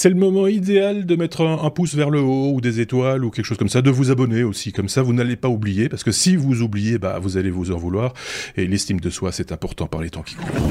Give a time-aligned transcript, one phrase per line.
[0.00, 3.32] C'est le moment idéal de mettre un, pouce vers le haut ou des étoiles ou
[3.32, 6.04] quelque chose comme ça, de vous abonner aussi, comme ça vous n'allez pas oublier, parce
[6.04, 8.14] que si vous oubliez, bah, vous allez vous en vouloir,
[8.56, 10.70] et l'estime de soi c'est important par les temps qui courent.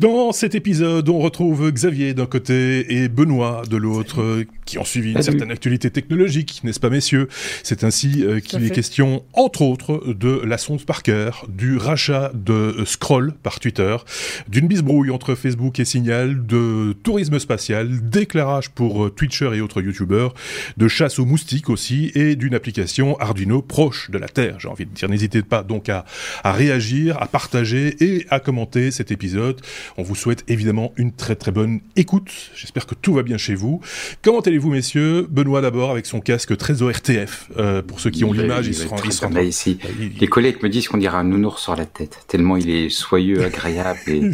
[0.00, 5.12] Dans cet épisode, on retrouve Xavier d'un côté et Benoît de l'autre, qui ont suivi
[5.12, 7.28] une certaine actualité technologique, n'est-ce pas messieurs?
[7.62, 12.82] C'est ainsi euh, qu'il est question, entre autres, de la sonde Parker, du rachat de
[12.84, 13.96] Scroll par Twitter,
[14.48, 19.80] d'une bisbrouille entre Facebook et Signal, de tourisme spatial, d'éclairage pour euh, Twitcher et autres
[19.80, 20.34] YouTubers,
[20.76, 24.86] de chasse aux moustiques aussi, et d'une application Arduino proche de la Terre, j'ai envie
[24.86, 25.08] de dire.
[25.08, 26.04] N'hésitez pas donc à,
[26.42, 29.60] à réagir, à partager et à commenter cet épisode.
[29.96, 32.30] On vous souhaite évidemment une très très bonne écoute.
[32.56, 33.80] J'espère que tout va bien chez vous.
[34.22, 35.26] Comment allez-vous, messieurs?
[35.30, 37.50] Benoît d'abord avec son casque très ORTF.
[37.58, 38.96] Euh, pour ceux qui ont l'image, ils seront.
[39.04, 39.78] Ils ici.
[40.18, 43.42] Les collègues me disent qu'on dirait un nounours sur la tête, tellement il est soyeux,
[43.44, 44.00] agréable.
[44.08, 44.30] Et,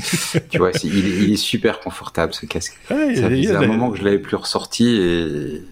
[0.48, 2.78] tu vois, il, est, super confortable ce casque.
[2.88, 5.62] ça faisait un moment que je l'avais plus ressorti et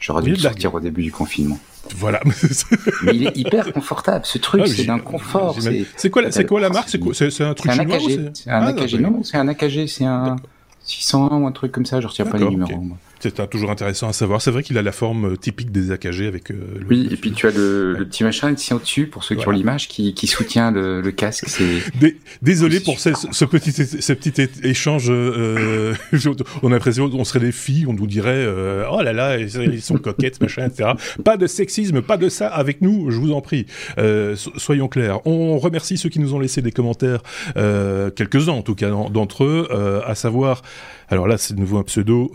[0.00, 1.58] j'aurais dû le sortir au début du confinement.
[1.96, 2.20] Voilà.
[3.02, 4.24] Mais il est hyper confortable.
[4.24, 5.56] Ce truc, ah, c'est d'un confort.
[5.96, 6.88] C'est quoi, c'est quoi la marque?
[6.88, 7.98] C'est un truc chinois
[8.34, 8.94] C'est un AKG.
[8.94, 9.86] Ah, non, c'est un AKG.
[9.86, 10.36] C'est un
[10.84, 12.00] 601 ou un truc comme ça.
[12.00, 12.82] Je retiens pas les numéros.
[13.20, 14.40] C'est toujours intéressant à savoir.
[14.42, 16.50] C'est vrai qu'il a la forme euh, typique des AKG avec.
[16.50, 16.56] Euh,
[16.88, 19.50] oui, et puis tu as le, le petit machin ici au-dessus pour ceux qui ont
[19.50, 21.48] l'image qui, qui soutient le, le casque.
[21.48, 21.82] C'est.
[22.42, 25.06] Désolé pour ce, ce, petit ce petit échange.
[25.10, 25.94] Euh,
[26.62, 29.82] on a l'impression qu'on serait des filles, on nous dirait euh, oh là là ils
[29.82, 30.90] sont coquettes machin etc.
[31.24, 33.66] Pas de sexisme, pas de ça avec nous, je vous en prie.
[33.98, 35.26] Euh, soyons clairs.
[35.26, 37.22] On remercie ceux qui nous ont laissé des commentaires,
[37.54, 39.68] quelques uns en tout cas d'entre eux,
[40.06, 40.62] à savoir.
[41.10, 42.32] Alors là, c'est de nouveau un pseudo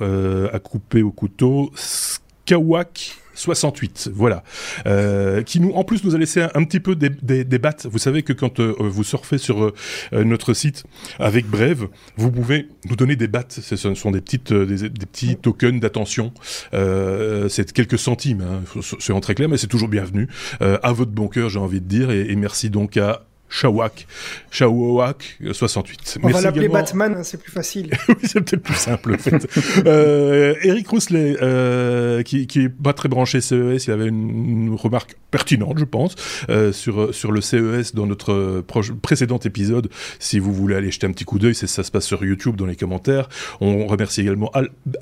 [0.52, 4.44] à coupé au couteau, Skawak 68, voilà,
[4.88, 7.88] euh, qui nous, en plus, nous a laissé un, petit peu débattre.
[7.88, 10.84] Vous savez que quand euh, vous surfez sur euh, notre site
[11.20, 13.52] avec Brève, vous pouvez nous donner des battes.
[13.52, 16.34] Ce sont des petites, des, petits tokens d'attention.
[16.72, 20.28] c'est quelques centimes, hein, c'est très clair, mais c'est toujours bienvenu.
[20.60, 24.08] à votre bon cœur, j'ai envie de dire, et, et merci donc à Shawak,
[24.50, 26.20] Shawak 68.
[26.24, 27.92] On va l'appeler Batman, c'est plus facile.
[28.10, 29.48] oui, c'est peut-être plus simple en fait.
[29.86, 35.16] euh, Eric Rousselet, euh, qui, qui est pas très branché CES, il avait une, remarque
[35.30, 36.16] pertinente, je pense,
[36.50, 38.62] euh, sur sur le CES dans notre
[39.02, 39.90] précédent épisode.
[40.18, 42.66] Si vous voulez aller jeter un petit coup d'œil, ça se passe sur YouTube dans
[42.66, 43.30] les commentaires.
[43.62, 44.52] On remercie également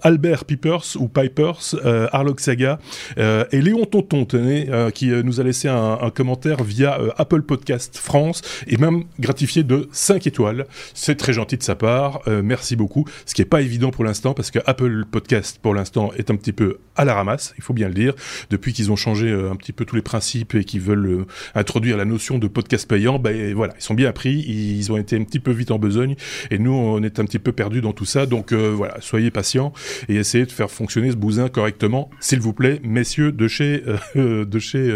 [0.02, 2.80] Albert Pipers ou Pipers, euh, Arlok Saga
[3.18, 7.44] euh, et Léon Tonton, tenez, euh, qui nous a laissé un, un commentaire via Apple
[7.44, 10.66] Podcast France et même gratifié de 5 étoiles.
[10.94, 13.06] C'est très gentil de sa part, euh, merci beaucoup.
[13.26, 16.36] Ce qui n'est pas évident pour l'instant parce que Apple Podcast pour l'instant est un
[16.36, 18.14] petit peu à la ramasse, il faut bien le dire.
[18.50, 21.26] Depuis qu'ils ont changé euh, un petit peu tous les principes et qu'ils veulent euh,
[21.56, 25.18] introduire la notion de podcast payant, ben voilà, ils sont bien appris, ils ont été
[25.18, 26.16] un petit peu vite en besogne
[26.50, 28.26] et nous on est un petit peu perdus dans tout ça.
[28.26, 29.74] Donc voilà, soyez patients
[30.10, 33.84] et essayez de faire fonctionner ce bousin correctement, s'il vous plaît, messieurs de chez
[34.16, 34.92] de chez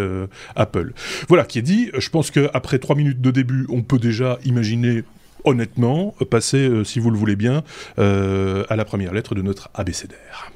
[0.55, 0.93] Apple.
[1.27, 1.91] Voilà qui est dit.
[1.97, 5.03] Je pense qu'après trois minutes de début, on peut déjà imaginer
[5.45, 7.63] honnêtement passer, euh, si vous le voulez bien,
[7.99, 10.51] euh, à la première lettre de notre abécédaire.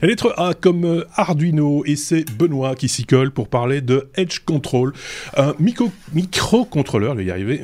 [0.00, 4.08] La lettre A comme euh, Arduino et c'est Benoît qui s'y colle pour parler de
[4.14, 4.92] Edge Control,
[5.36, 7.60] un micro microcontrôleur, vais y arriver,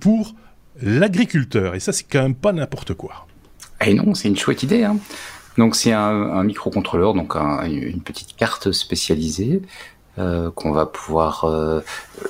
[0.00, 0.34] pour
[0.82, 1.74] l'agriculteur.
[1.74, 3.26] Et ça, c'est quand même pas n'importe quoi.
[3.84, 4.84] Eh non, c'est une chouette idée.
[4.84, 4.98] Hein.
[5.58, 9.62] Donc c'est un, microcontrôleur, donc une petite carte spécialisée
[10.18, 11.80] euh, qu'on va pouvoir euh,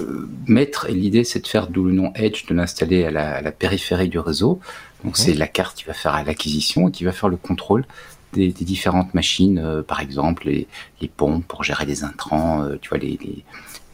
[0.01, 0.91] euh, mettre.
[0.91, 3.53] Et l'idée, c'est de faire d'où le nom Edge, de l'installer à la, à la,
[3.53, 4.61] périphérie du réseau.
[5.03, 7.87] Donc c'est la carte qui va faire l'acquisition et qui va faire le contrôle
[8.35, 10.69] des, des différentes machines, par exemple les,
[11.01, 13.19] les, pompes pour gérer les intrants, tu vois les,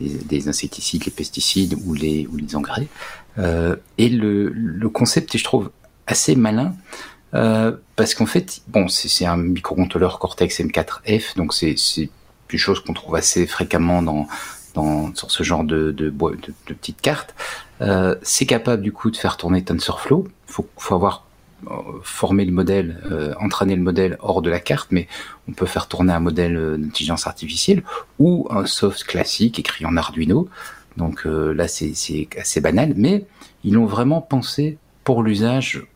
[0.01, 2.89] les, insecticides, les pesticides ou les, ou les engrais.
[3.39, 5.71] et le, le concept est, je trouve,
[6.09, 6.75] assez malin.
[7.31, 11.77] parce qu'en fait, bon, c'est un microcontrôleur Cortex M4F, donc c'est
[12.53, 14.27] une chose qu'on trouve assez fréquemment dans,
[14.75, 17.35] dans, sur ce genre de, de, de, petites cartes.
[17.81, 20.29] Euh, c'est capable du coup de faire tourner TensorFlow.
[20.49, 21.27] Il faut, avoir
[21.67, 25.09] euh, formé le modèle, euh, entraîner le modèle hors de la carte, mais
[25.49, 27.83] on peut faire tourner un modèle euh, d'intelligence artificielle
[28.19, 30.49] ou un soft classique écrit en Arduino.
[30.97, 33.25] Donc euh, là, c'est assez banal, mais
[33.65, 35.87] ils l'ont vraiment pensé pour l'usage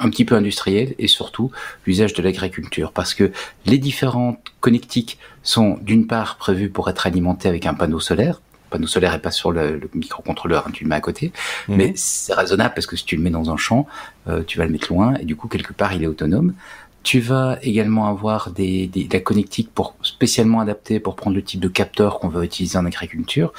[0.00, 1.50] un petit peu industriel et surtout
[1.86, 3.30] l'usage de l'agriculture parce que
[3.66, 8.40] les différentes connectiques sont d'une part prévues pour être alimentées avec un panneau solaire.
[8.66, 11.32] Le panneau solaire est pas sur le, microcontrôleur, hein, tu le mets à côté,
[11.68, 11.76] mhm.
[11.76, 13.86] mais c'est raisonnable parce que si tu le mets dans un champ,
[14.28, 16.54] euh, tu vas le mettre loin et du coup quelque part il est autonome.
[17.02, 21.60] Tu vas également avoir des, des, la connectique pour spécialement adaptée pour prendre le type
[21.60, 23.54] de capteur qu'on veut utiliser en agriculture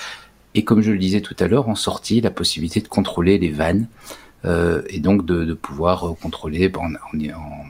[0.53, 3.51] et comme je le disais tout à l'heure, ont sorti la possibilité de contrôler les
[3.51, 3.87] vannes
[4.43, 7.65] et donc de, de pouvoir euh, contrôler en, en, en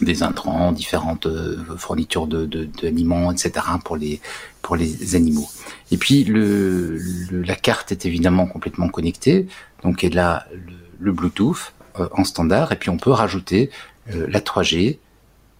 [0.00, 2.44] des intrants, différentes euh, fournitures de,
[2.80, 3.52] d'aliments, etc.
[3.84, 4.20] pour les
[4.62, 5.48] pour les animaux.
[5.90, 6.98] Et puis le,
[7.30, 9.46] la carte est évidemment complètement connectée,
[9.82, 13.70] donc elle a le, le Bluetooth euh, en standard, et puis on peut rajouter
[14.12, 14.98] euh, la 3G,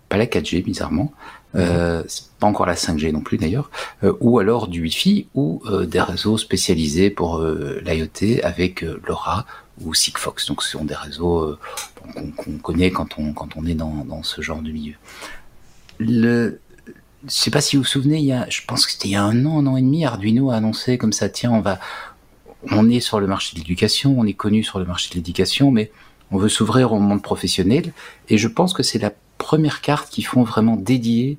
[0.09, 1.13] pas la 4G bizarrement,
[1.55, 2.03] euh,
[2.39, 3.71] pas encore la 5G non plus d'ailleurs,
[4.05, 9.47] euh, ou alors du Wi-Fi ou euh, des réseaux spécialisés pour l'IoT avec LoRa
[9.81, 10.47] ou Sigfox.
[10.47, 11.57] Donc ce sont des réseaux
[12.37, 14.95] qu'on connaît quand on quand on est dans, dans ce genre de milieu.
[15.99, 16.61] Le
[17.27, 19.13] je sais pas si vous vous souvenez, il y a, je pense que c'était il
[19.13, 21.61] y a un an, un an et demi, Arduino a annoncé comme ça, tiens, on
[21.61, 21.81] va,
[22.71, 25.73] on est sur le marché de l'éducation, on est connu sur le marché de l'éducation,
[25.73, 25.91] mais
[26.31, 27.93] on veut s'ouvrir au monde professionnel.
[28.29, 31.39] Et je pense que c'est la première carte qu'ils font vraiment dédiée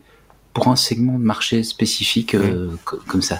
[0.53, 2.77] pour un segment de marché spécifique euh, mmh.
[3.07, 3.39] comme ça.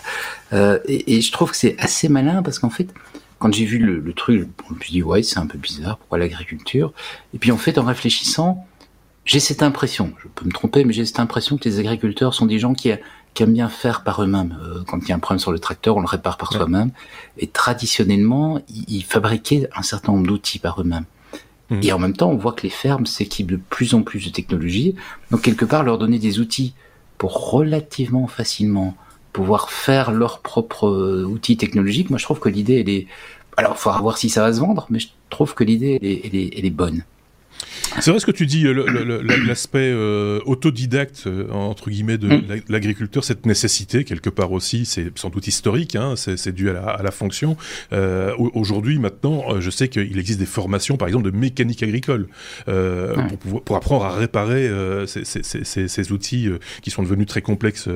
[0.54, 2.90] Euh, et, et, je trouve que c'est assez malin parce qu'en fait,
[3.40, 5.98] quand j'ai vu le, le truc, je me suis dit ouais, c'est un peu bizarre,
[5.98, 6.94] pourquoi l'agriculture?
[7.34, 8.66] Et puis en fait, en réfléchissant,
[9.26, 12.46] j'ai cette impression, je peux me tromper, mais j'ai cette impression que les agriculteurs sont
[12.46, 12.92] des gens qui,
[13.34, 14.58] qui aiment bien faire par eux-mêmes.
[14.64, 16.58] Euh, quand il y a un problème sur le tracteur, on le répare par ouais.
[16.58, 16.92] soi-même.
[17.38, 21.06] Et traditionnellement, ils, ils, fabriquaient un certain nombre d'outils par eux-mêmes.
[21.70, 21.80] Mmh.
[21.84, 24.30] Et en même temps, on voit que les fermes s'équipent de plus en plus de
[24.30, 24.96] technologies.
[25.32, 26.74] Donc quelque part, leur donner des outils
[27.18, 28.96] pour relativement facilement
[29.34, 33.08] pouvoir faire leurs propres euh, outils technologiques, moi je trouve que l'idée, elle est...
[33.56, 36.20] Alors, il faudra voir si ça va se vendre, mais je trouve que l'idée, elle,
[36.24, 37.04] elle, est, elle est bonne.
[38.00, 38.64] C'est vrai ce que tu dis,
[39.48, 42.62] l'aspect euh, autodidacte, euh, entre guillemets, de mm.
[42.70, 46.86] l'agriculteur, cette nécessité, quelque part aussi, c'est sans doute historique, hein, c'est dû à la,
[46.86, 47.58] à la fonction.
[47.94, 52.28] Euh, Aujourd'hui, maintenant, je sais qu'il existe des formations, par exemple, de mécanique agricole,
[52.68, 53.28] euh, ouais.
[53.28, 54.70] pour, pouvoir, pour, apprendre à réparer
[55.08, 56.50] ces, ces, ces, ces, outils
[56.82, 57.90] qui sont devenus très complexes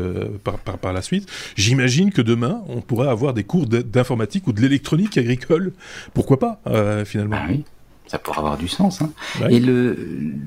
[0.44, 1.30] par, par, par, la suite.
[1.56, 5.74] J'imagine que demain, on pourrait avoir des cours d'informatique ou de l'électronique agricole.
[6.14, 6.60] Pourquoi pas,
[7.06, 7.38] finalement?
[7.40, 7.64] Ah oui
[8.12, 9.02] ça pourrait avoir du sens.
[9.02, 9.10] Hein.
[9.40, 9.54] Ouais.
[9.54, 9.98] Et le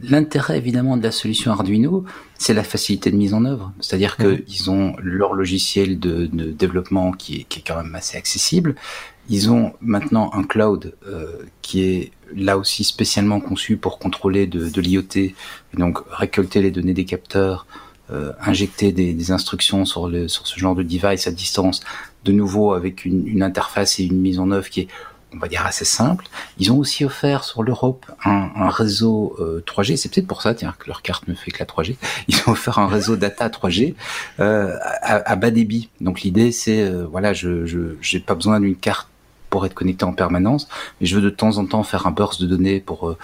[0.02, 2.04] l'intérêt évidemment de la solution Arduino,
[2.36, 3.72] c'est la facilité de mise en œuvre.
[3.80, 4.42] C'est-à-dire que mmh.
[4.48, 8.74] ils ont leur logiciel de, de développement qui est, qui est, quand même assez accessible.
[9.30, 14.68] Ils ont maintenant un cloud euh, qui est là aussi spécialement conçu pour contrôler de,
[14.68, 15.32] de l'IoT,
[15.72, 17.66] donc récolter les données des capteurs,
[18.10, 21.80] euh, injecter des, des, instructions sur, le, sur ce genre de device à distance,
[22.26, 24.88] de nouveau avec une, une interface et une mise en œuvre qui est
[25.34, 26.26] on va dire assez simple.
[26.58, 29.96] Ils ont aussi offert sur l'Europe un, un, réseau euh, 3G.
[29.96, 31.96] C'est peut-être pour ça, tiens, que leur carte ne fait que la 3G.
[32.28, 33.94] Ils ont offert un réseau data 3G
[34.40, 35.88] euh, à, à, bas débit.
[36.00, 39.08] Donc l'idée, c'est euh, voilà, je j'ai pas besoin d'une carte
[39.54, 40.68] pour être connecté en permanence,
[41.00, 43.16] mais je veux de temps en temps faire un burst de données pour euh,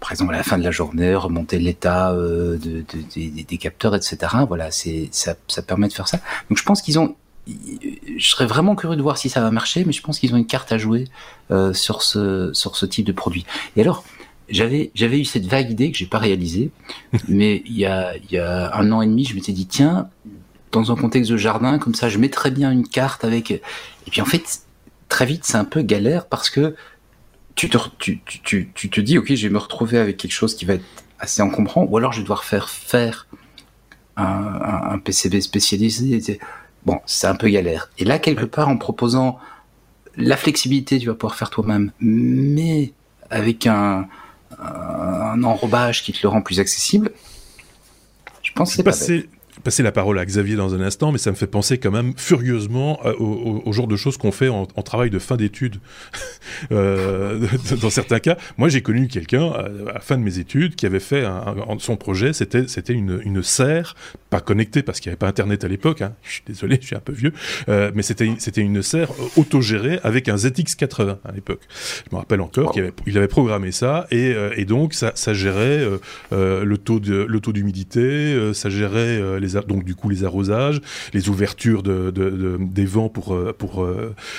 [0.00, 3.56] par exemple à la fin de la journée, remonter l'état euh, de, de, de, des
[3.56, 4.18] capteurs, etc.
[4.48, 6.18] Voilà, c'est ça, ça permet de faire ça.
[6.48, 7.14] Donc je pense qu'ils ont
[8.16, 10.36] je serais vraiment curieux de voir si ça va marcher, mais je pense qu'ils ont
[10.36, 11.04] une carte à jouer
[11.50, 13.46] euh, sur ce sur ce type de produit.
[13.76, 14.04] Et alors,
[14.48, 16.70] j'avais j'avais eu cette vague idée que j'ai pas réalisée,
[17.28, 20.08] mais il y a il y a un an et demi, je m'étais dit tiens,
[20.72, 23.50] dans un contexte de jardin comme ça, je mettrais bien une carte avec.
[23.50, 24.62] Et puis en fait,
[25.08, 26.74] très vite, c'est un peu galère parce que
[27.54, 30.54] tu te tu, tu, tu te dis ok, je vais me retrouver avec quelque chose
[30.54, 30.84] qui va être
[31.18, 33.26] assez encombrant, ou alors je vais devoir faire faire
[34.16, 36.40] un, un, un PCB spécialisé.
[36.86, 37.90] Bon, c'est un peu galère.
[37.98, 39.38] Et là, quelque part, en proposant
[40.16, 42.92] la flexibilité, tu vas pouvoir faire toi-même, mais
[43.30, 44.08] avec un,
[44.58, 47.12] un enrobage qui te le rend plus accessible,
[48.42, 49.28] je pense que c'est pas bête
[49.62, 52.12] passer la parole à Xavier dans un instant, mais ça me fait penser quand même
[52.16, 55.76] furieusement au, au, au genre de choses qu'on fait en, en, travail de fin d'études.
[56.72, 57.46] euh,
[57.80, 61.00] dans certains cas, moi j'ai connu quelqu'un à la fin de mes études qui avait
[61.00, 63.94] fait un, un, son projet, c'était c'était une, une serre
[64.30, 66.02] pas connectée parce qu'il n'y avait pas internet à l'époque.
[66.02, 67.32] Hein, je suis désolé, je suis un peu vieux,
[67.68, 71.62] euh, mais c'était c'était une serre autogérée avec un ZX80 à l'époque.
[72.08, 72.72] Je me rappelle encore wow.
[72.72, 75.86] qu'il avait, il avait programmé ça et, euh, et donc ça, ça gérait
[76.32, 80.80] euh, le taux de le taux d'humidité, ça gérait les donc du coup les arrosages,
[81.12, 83.86] les ouvertures de, de, de des vents pour pour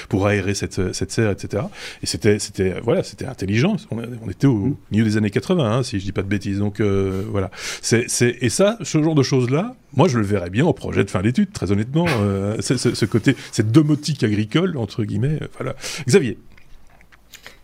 [0.10, 1.64] pour aérer cette cette serre, etc.
[2.02, 3.78] Et c'était c'était voilà c'était intelligent.
[3.92, 6.60] On, on, était au milieu des années 80, hein, si je dis pas de bêtises.
[6.60, 7.52] Donc euh, voilà.
[7.82, 8.08] C'est
[8.42, 11.10] et ça, ce genre de choses là, moi je le verrais bien au projet de
[11.10, 12.06] fin d'études, très honnêtement.
[12.10, 15.40] Euh, ce côté cette domotique agricole entre guillemets.
[15.58, 15.76] Voilà.
[16.08, 16.38] Xavier.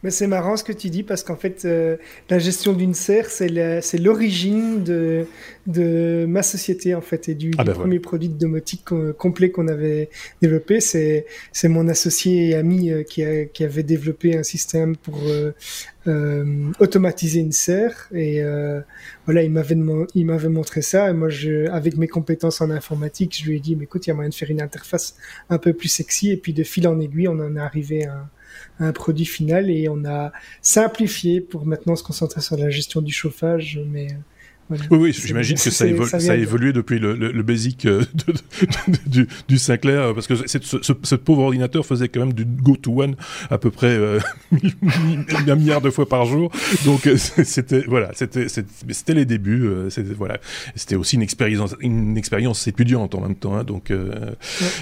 [0.08, 1.98] Mais c'est marrant ce que tu dis parce qu'en fait, euh,
[2.30, 3.50] la gestion d'une serre, c'est
[3.98, 5.26] l'origine de,
[5.66, 8.86] de ma société en fait et du, ah ben premier produit de domotique
[9.18, 10.10] complet qu'on avait
[10.42, 10.80] développé.
[10.80, 15.20] C'est c'est mon associé et ami euh, qui, a, qui avait développé un système pour
[15.28, 15.52] euh
[16.80, 18.08] automatiser une serre.
[18.14, 18.42] Et
[19.26, 19.76] voilà, il m'avait
[20.16, 21.10] il m'avait montré ça.
[21.10, 24.12] Et moi je avec mes compétences en informatique, je lui ai dit mais écoute, il
[24.12, 25.18] y a moyen de faire une interface
[25.50, 26.32] un peu plus sexy.
[26.32, 28.30] Et puis de fil en aiguille, on en est arrivé à
[28.80, 33.14] un produit final et on a simplifié pour maintenant se concentrer sur la gestion du
[33.14, 33.80] chauffage.
[33.88, 34.08] Mais
[34.70, 38.04] oui, oui j'imagine que ça, ça, a évolué depuis le, le, basic euh,
[39.06, 43.16] du, du, Sinclair, euh, parce que ce, ce, pauvre ordinateur faisait quand même du go-to-one
[43.50, 44.20] à peu près euh,
[45.48, 46.52] un milliard de fois par jour.
[46.86, 49.70] Donc c'était voilà, c'était les débuts.
[49.90, 50.40] c'était voilà,
[50.76, 53.56] c'était aussi une expérience une expérience étudiante en même temps.
[53.56, 53.92] Hein, donc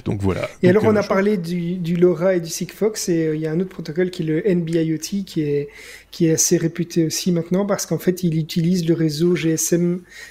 [0.04, 0.50] donc voilà.
[0.64, 3.52] Et alors on a parlé du, du LoRa et du Sigfox et il y a
[3.52, 5.70] un autre protocole qui est le NB-IoT qui est
[6.12, 9.75] qui est assez réputé aussi maintenant parce qu'en fait il utilise le réseau GSM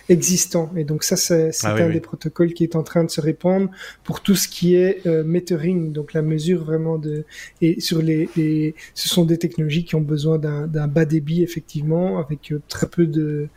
[0.09, 0.71] existant.
[0.77, 3.71] Et donc ça, c'est ah un des protocoles qui est en train de se répandre
[4.03, 7.25] pour tout ce qui est euh, metering, donc la mesure vraiment de...
[7.61, 12.53] Et sur les, ce sont des technologies qui ont besoin d'un bas débit, effectivement, avec
[12.53, 13.49] euh, très peu de,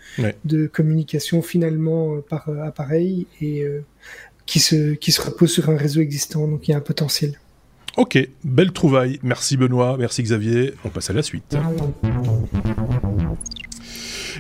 [0.46, 3.66] de communication finalement euh, par appareil et
[4.46, 6.48] qui, se, qui se repose sur un réseau existant.
[6.48, 7.40] Donc il y a un potentiel.
[7.98, 9.20] Ok, belle trouvaille.
[9.24, 10.74] Merci Benoît, merci Xavier.
[10.86, 11.58] On passe à la suite.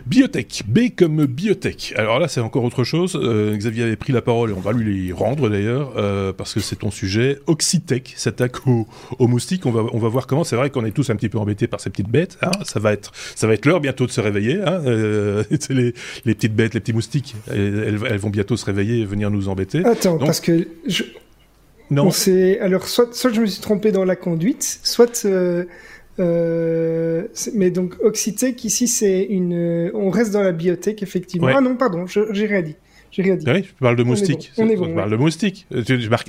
[0.08, 1.94] Biotech, B comme biotech.
[1.98, 3.20] Alors là, c'est encore autre chose.
[3.22, 6.54] Euh, Xavier avait pris la parole et on va lui les rendre d'ailleurs, euh, parce
[6.54, 7.40] que c'est ton sujet.
[7.46, 8.88] Oxitech s'attaque aux,
[9.28, 9.66] moustiques.
[9.66, 10.46] On va, on va voir comment.
[10.46, 12.38] C'est vrai qu'on est tous un petit peu embêtés par ces petites bêtes.
[12.42, 12.52] Hein.
[12.64, 14.62] Ça va être, ça va être l'heure bientôt de se réveiller.
[14.62, 14.82] Hein.
[14.86, 19.30] Euh, les, les, petites bêtes, les petits moustiques, elles, vont bientôt se réveiller et venir
[19.30, 19.84] nous embêter.
[19.84, 21.04] Attends, parce que je...
[21.92, 22.12] non.
[22.62, 25.28] alors soit, soit je me suis trompé dans la conduite, soit
[26.20, 31.50] euh, mais donc Oxitec ici c'est une, on reste dans la biotech effectivement.
[31.56, 32.76] Ah non pardon, j'ai rien dit.
[33.12, 33.46] J'ai rien dit.
[33.48, 34.52] Oui, je parle de moustiques.
[34.58, 35.66] On, bon, parle de moustiques.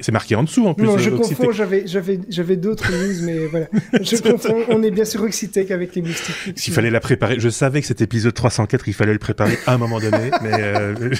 [0.00, 0.86] C'est marqué en dessous en plus.
[0.86, 1.52] Non, je confonds.
[1.52, 3.66] J'avais, j'avais, j'avais d'autres news, mais voilà.
[4.00, 4.62] Je confonds.
[4.68, 6.56] On est bien sur Oxitec avec les moustiques.
[6.56, 9.74] S'il fallait la préparer, je savais que cet épisode 304, il fallait le préparer à
[9.74, 10.52] un moment donné, mais.
[10.54, 10.94] Euh,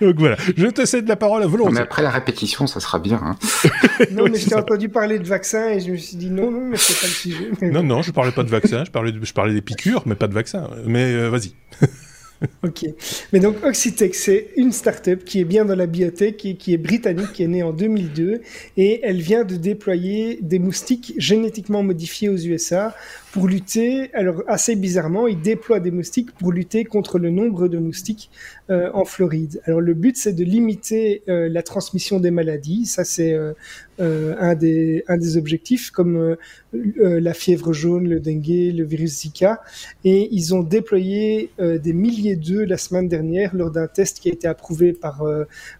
[0.00, 1.72] Donc voilà, je te cède la parole à volonté.
[1.72, 3.20] Mais après la répétition, ça sera bien.
[3.22, 3.36] Hein.
[4.12, 6.76] non, mais j'ai entendu parler de vaccin et je me suis dit non, non, mais
[6.76, 7.50] c'est pas le sujet.
[7.70, 10.28] Non, non, je parlais pas de vaccin, je parlais, je parlais des piqûres, mais pas
[10.28, 10.68] de vaccin.
[10.86, 11.54] Mais euh, vas-y.
[12.64, 12.86] ok.
[13.32, 16.78] Mais donc Oxitec, c'est une start-up qui est bien dans la biotech et qui est
[16.78, 18.40] britannique, qui est née en 2002
[18.76, 22.94] et elle vient de déployer des moustiques génétiquement modifiés aux USA
[23.32, 27.78] pour lutter, alors assez bizarrement, ils déploient des moustiques pour lutter contre le nombre de
[27.78, 28.30] moustiques
[28.68, 29.62] euh, en Floride.
[29.64, 33.54] Alors le but c'est de limiter euh, la transmission des maladies, ça c'est euh,
[34.02, 36.36] un, des, un des objectifs, comme
[36.72, 39.62] la fièvre jaune, le dengue, le virus Zika,
[40.04, 44.32] et ils ont déployé des milliers d'œufs la semaine dernière lors d'un test qui a
[44.32, 45.24] été approuvé par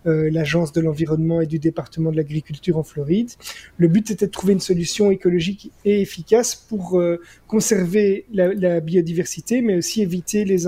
[0.05, 3.31] l'Agence de l'environnement et du département de l'agriculture en Floride.
[3.77, 7.03] Le but était de trouver une solution écologique et efficace pour
[7.47, 10.67] conserver la, biodiversité, mais aussi éviter les,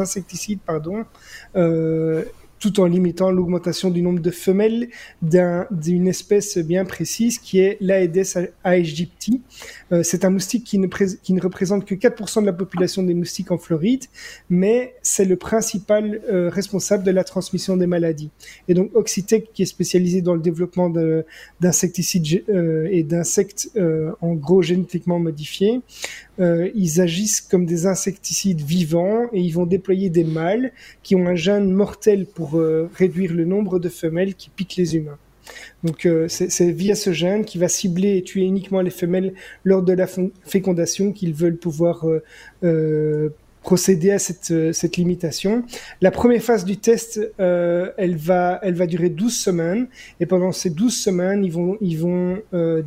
[0.00, 1.04] insecticides pardon,
[1.56, 2.24] euh,
[2.58, 4.88] tout en limitant l'augmentation du nombre de femelles
[5.22, 9.42] d'une espèce bien précise qui est l'Aedes aegypti.
[9.92, 13.14] Euh, c'est un moustique qui ne, qui ne, représente que 4% de la population des
[13.14, 14.04] moustiques en Floride,
[14.50, 18.30] mais c'est le principal euh, responsable de la transmission des maladies.
[18.68, 20.92] Et donc Oxitec, qui est spécialisé dans le développement
[21.60, 23.70] d'insecticides euh, et d'insectes
[24.20, 25.80] en gros génétiquement modifiés,
[26.38, 31.34] ils agissent comme des insecticides vivants et ils vont déployer des mâles qui ont un
[31.34, 35.18] gène mortel pour euh, réduire le nombre de femelles qui piquent les humains.
[35.84, 39.32] Donc euh, c'est via ce gène qui va cibler et tuer uniquement les femelles
[39.64, 40.08] lors de la
[40.44, 42.04] fécondation qu'ils veulent pouvoir
[42.64, 43.28] euh,
[43.62, 45.64] procéder à cette, cette, limitation.
[46.00, 49.88] La première phase du test, elle, va, elle va durer 12 semaines.
[50.20, 52.38] Et pendant ces 12 semaines, ils vont, ils vont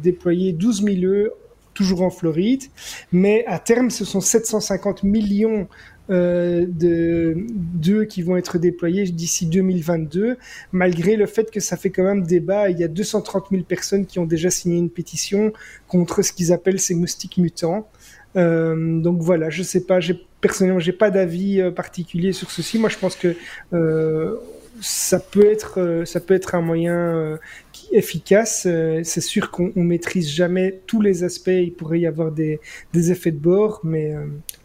[0.02, 1.32] déployer 12 000 œufs
[1.80, 2.64] toujours en Floride.
[3.14, 5.70] Mais à terme, ce sont 750 millions
[6.10, 10.38] euh, d'eux qui vont être déployés d'ici 2022,
[10.74, 12.70] malgré le fait que ça fait quand même débat.
[12.70, 15.54] Il y a 230 000 personnes qui ont déjà signé une pétition
[15.88, 17.88] contre ce qu'ils appellent ces moustiques mutants.
[18.36, 20.00] Euh, donc voilà, je sais pas,
[20.42, 22.78] personnellement j'ai pas d'avis euh, particulier sur ceci.
[22.78, 23.36] Moi, je pense que
[23.74, 24.36] euh,
[24.82, 27.38] ça peut être ça peut être un moyen
[27.92, 28.68] efficace.
[29.04, 31.48] c'est sûr qu'on maîtrise jamais tous les aspects.
[31.50, 32.60] Il pourrait y avoir des,
[32.94, 34.14] des effets de bord, mais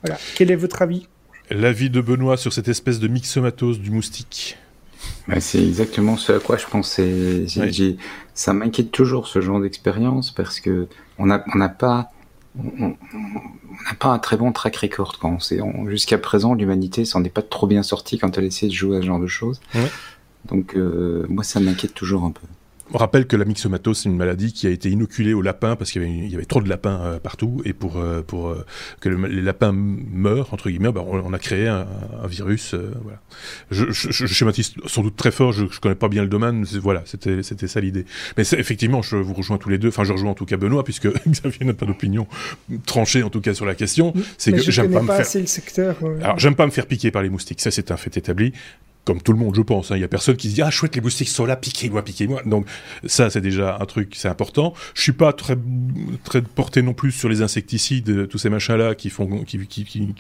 [0.03, 0.19] voilà.
[0.35, 1.09] Quel est votre avis?
[1.51, 4.57] L'avis de Benoît sur cette espèce de myxomatose du moustique
[5.29, 7.45] Bah, c'est exactement ce à quoi je pensais.
[8.35, 10.89] Ça m'inquiète toujours ce genre d'expérience parce que
[11.19, 12.11] on n'a on pas
[12.57, 15.39] on n'a pas un très bon track record quand
[15.89, 19.01] jusqu'à présent l'humanité s'en est pas trop bien sortie quand elle essaie de jouer à
[19.01, 19.61] ce genre de choses.
[20.47, 22.47] Donc euh, moi ça m'inquiète toujours un peu.
[22.93, 25.91] On rappelle que la myxomatose, c'est une maladie qui a été inoculée aux lapins parce
[25.91, 27.63] qu'il y, avait, trop de lapins euh, partout.
[27.65, 28.65] Et pour, euh, pour euh,
[29.01, 31.87] que les lapins meurent, entre guillemets, bah, on, a créé un,
[32.29, 32.75] virus.
[32.75, 33.21] voilà.
[33.71, 36.65] Je, je, schématise sans doute très fort, je ne connais pas bien le domaine.
[36.65, 38.05] Voilà, c'était ça l'idée.
[38.37, 39.89] Mais effectivement, je vous rejoins tous les deux.
[39.89, 42.27] Enfin, je rejoins en tout cas Benoît, puisque Xavier n'a pas d'opinion
[42.85, 44.13] tranchée en tout cas sur la question.
[44.37, 45.27] C'est que j'aime pas, me faire...
[45.35, 45.97] le secteur.
[46.23, 47.63] Alors, j'aime pas me faire piquer par les moustiques.
[47.63, 48.53] Ça, c'est un fait établi
[49.05, 49.91] comme tout le monde, je pense.
[49.91, 49.97] Hein.
[49.97, 52.43] Il y a personne qui se dit ah chouette les moustiques sont là, piquez-moi, piquez-moi.
[52.47, 52.67] Donc
[53.05, 54.75] ça c'est déjà un truc, c'est important.
[54.95, 55.57] Je suis pas très
[56.25, 59.85] très porté non plus sur les insecticides, tous ces machins là qui font, qui, qui,
[59.85, 60.15] qui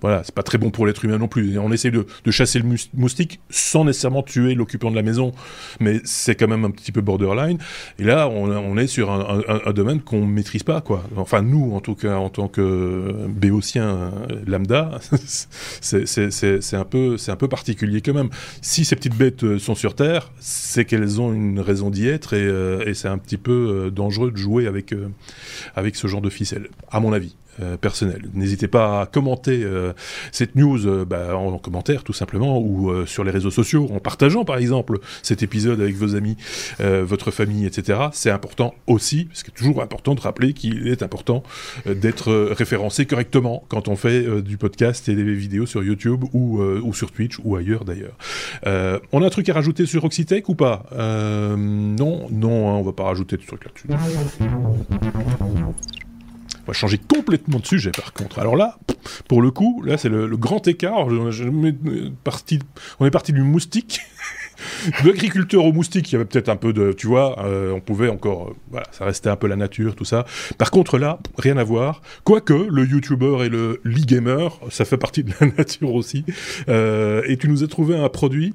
[0.00, 1.58] voilà, c'est pas très bon pour l'être humain non plus.
[1.58, 5.32] on essaie de, de, chasser le moustique sans nécessairement tuer l'occupant de la maison,
[5.80, 7.58] mais c'est quand même un petit peu borderline.
[7.98, 11.04] Et là on, est sur un, domaine qu'on maîtrise pas quoi.
[11.16, 14.12] Enfin nous en tout cas en tant que béotien
[14.46, 15.00] lambda,
[15.80, 18.17] c'est un peu c'est un peu particulier quand même
[18.62, 22.34] si ces petites bêtes euh, sont sur Terre, c'est qu'elles ont une raison d'y être
[22.34, 24.94] et, euh, c'est un petit peu euh, dangereux de jouer avec,
[25.76, 27.36] avec ce genre de ficelle, à mon avis.
[27.60, 28.22] Euh, personnel.
[28.34, 29.92] N'hésitez pas à commenter euh,
[30.30, 34.44] cette news euh, bah, en, commentaire tout simplement ou sur les réseaux sociaux en partageant
[34.44, 36.36] par exemple cet épisode avec vos amis,
[36.78, 37.98] votre famille, etc.
[38.12, 41.42] C'est important aussi, parce que c'est toujours important de rappeler qu'il est important
[41.86, 46.60] d'être référencé correctement quand on fait du podcast et des vidéos sur YouTube ou,
[46.92, 48.16] sur Twitch ou ailleurs d'ailleurs.
[49.12, 50.84] on a un truc à rajouter sur Oxytech ou pas?
[50.96, 53.88] Non, non, hein, on va pas rajouter de trucs là-dessus.
[56.68, 58.38] Va changer complètement de sujet par contre.
[58.38, 58.78] Alors là,
[59.26, 61.06] pour le coup, là c'est le, grand écart.
[61.06, 64.02] On est parti, du moustique.
[65.02, 67.80] de l'agriculteur au moustique, il y avait peut-être un peu de, tu vois, euh, on
[67.80, 70.26] pouvait encore, euh, voilà, ça restait un peu la nature, tout ça.
[70.58, 72.02] Par contre là, rien à voir.
[72.24, 76.26] Quoique le YouTuber et le Lee-gamer, ça fait partie de la nature aussi.
[76.68, 78.54] Euh, et tu nous as trouvé un produit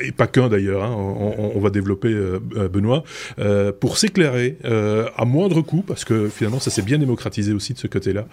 [0.00, 3.04] et pas qu'un d'ailleurs, hein, on, va développer euh, euh, Benoît,
[3.38, 7.78] euh, pour s'éclairer à moindre coût, parce que finalement ça s'est bien démocratisé aussi de
[7.78, 8.26] ce côté-là,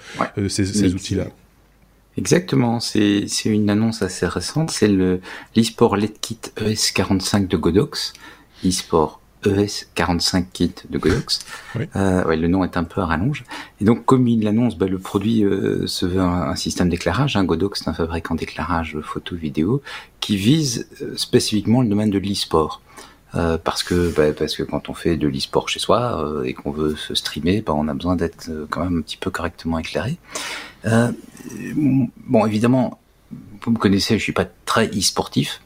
[0.47, 1.25] ces, outils-là.
[2.17, 5.19] Exactement, c'est une annonce assez récente, c'est le
[5.55, 8.13] l'eSport LedKit ES45 de Godox,
[8.63, 11.39] eSport ES45 Kit de Godox.
[11.95, 13.43] Euh, ouais, le nom est un peu à rallonge.
[13.81, 17.35] Et donc, comme il l'annonce, bah, le produit euh, se veut un, système d'éclairage.
[17.35, 17.43] Hein.
[17.43, 19.81] Godox est un fabricant d'éclairage photo-vidéo
[20.19, 22.81] qui vise euh, spécifiquement le domaine de l'e-sport.
[23.35, 26.53] Euh, parce que bah, parce que quand on fait de l'e-sport chez soi euh, et
[26.53, 29.77] qu'on veut se streamer, bah, on a besoin d'être quand même un petit peu correctement
[29.77, 30.17] éclairé.
[30.85, 32.99] bon, évidemment,
[33.61, 35.61] vous me connaissez, je suis pas très e-sportif.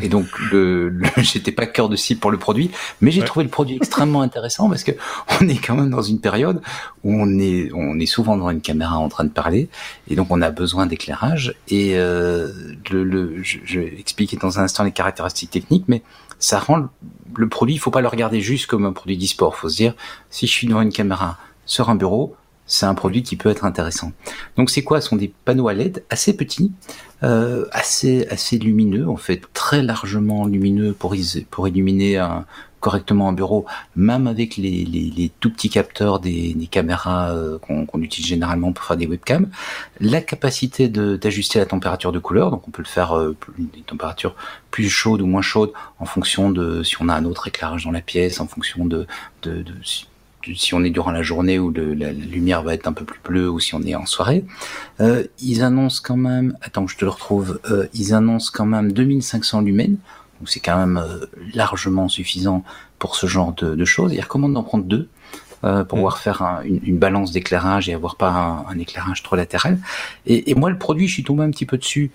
[0.00, 3.50] Et donc, le, j'étais pas cœur de cible pour le produit, mais j'ai trouvé le
[3.50, 4.92] produit extrêmement intéressant parce que
[5.40, 6.60] on est quand même dans une période
[7.04, 9.68] où on est, on est souvent devant une caméra en train de parler,
[10.08, 11.54] et donc on a besoin d'éclairage.
[11.68, 12.52] Et euh,
[12.90, 16.02] le, le, je, je vais expliquer dans un instant les caractéristiques techniques, mais
[16.40, 16.88] ça rend
[17.36, 19.54] le, produit, il faut pas le regarder juste comme un produit d'e-sport.
[19.56, 19.94] Faut se dire,
[20.30, 22.34] si je suis devant une caméra sur un bureau,
[22.70, 24.12] c'est un produit qui peut être intéressant.
[24.56, 25.00] Donc c'est quoi?
[25.00, 26.72] Ce sont des panneaux à LED assez petits,
[27.22, 31.14] euh, assez assez lumineux, en fait très largement lumineux pour
[31.50, 32.46] pour illuminer un,
[32.80, 37.58] correctement un bureau, même avec les, les, les tout petits capteurs des, des caméras euh,
[37.58, 39.48] qu'on utilise généralement pour faire des webcams,
[40.00, 44.34] la capacité d'ajuster la température de couleur, donc on peut le faire euh, des températures
[44.70, 47.92] plus chaudes ou moins chaudes en fonction de si on a un autre éclairage dans
[47.92, 49.06] la pièce, en fonction de,
[49.42, 50.06] de, de si
[50.72, 53.60] on est durant la journée où la, lumière va être un peu plus bleue ou
[53.60, 54.44] si on est en soirée.
[55.00, 58.66] Euh, ils annoncent quand même, attends que je te le retrouve, euh, ils annoncent quand
[58.66, 59.98] même 2500 lumens,
[60.38, 62.64] donc c'est quand même euh, largement suffisant
[62.98, 64.12] pour ce genre de, de choses.
[64.14, 65.08] Ils recommandent d'en prendre deux
[65.60, 65.86] pour mm.
[65.86, 69.78] pouvoir faire une, une, balance d'éclairage et avoir pas un, éclairage trop latéral.
[70.24, 72.10] Et, et, moi, le produit, je suis tombé un petit peu dessus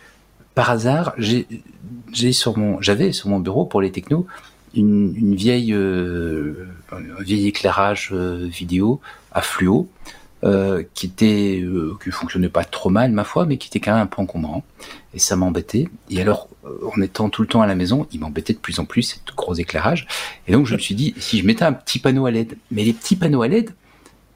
[0.55, 1.13] par hasard.
[1.19, 4.25] J'ai sur mon, j'avais sur mon bureau pour les technos
[4.75, 8.99] une, vieille, euh, un vieil éclairage euh, vidéo
[9.31, 9.89] à fluo
[10.43, 11.63] euh, qui était,
[12.03, 14.63] qui fonctionnait pas trop mal ma foi, mais qui était quand même un peu encombrant
[15.13, 15.87] et ça m'embêtait.
[16.09, 18.85] Et alors, en étant tout le temps à la maison, il m'embêtait de plus en
[18.85, 20.07] plus ce gros éclairage.
[20.47, 22.83] Et donc je me suis dit, si je mettais un petit panneau à LED, mais
[22.83, 23.71] les petits panneaux à LED,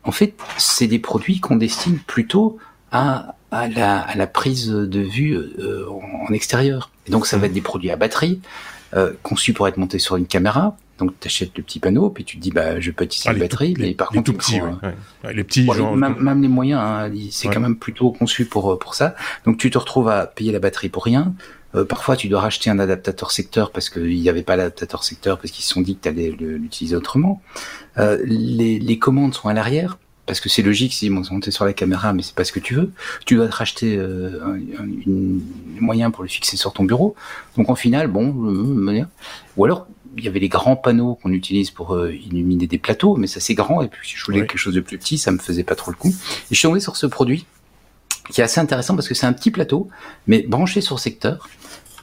[0.03, 2.57] en fait, c'est des produits qu'on destine plutôt
[2.91, 5.37] à, la, prise de vue
[5.89, 6.91] en extérieur.
[7.07, 8.39] Et donc ça va être des produits à batterie,
[8.95, 10.77] euh, conçu pour être monté sur une caméra.
[10.97, 13.33] Donc tu achètes le petit panneau, puis tu te dis bah je peux utiliser ah,
[13.33, 14.59] la batterie, mais par contre tout petits,
[15.31, 15.95] les petits genre...
[15.95, 19.15] même, les moyens, hein, c'est quand même plutôt conçu pour pour ça.
[19.45, 21.33] Donc tu te retrouves à payer la batterie pour rien.
[21.75, 25.37] Euh, parfois, tu dois racheter un adaptateur secteur parce qu'il n'y avait pas l'adaptateur secteur
[25.37, 27.41] parce qu'ils se sont dit que tu allais l'utiliser autrement.
[27.97, 29.97] Euh, les, les, commandes sont à l'arrière
[30.29, 32.59] parce que c'est logique si bon, es sur la caméra, mais c'est pas ce que
[32.59, 32.91] tu veux.
[33.25, 34.39] Tu dois te racheter euh,
[34.77, 37.15] un, moyen pour le fixer sur ton bureau.
[37.57, 39.05] Donc en final, bon, euh,
[39.57, 43.15] ou alors il y avait les grands panneaux qu'on utilise pour euh, illuminer des plateaux,
[43.15, 45.31] mais ça c'est grand et puis si je voulais quelque chose de plus petit, ça
[45.31, 46.09] me faisait pas trop le coup.
[46.09, 47.47] Et je suis tombé sur ce produit
[48.29, 49.89] qui est assez intéressant parce que c'est un petit plateau,
[50.27, 51.49] mais branché sur secteur,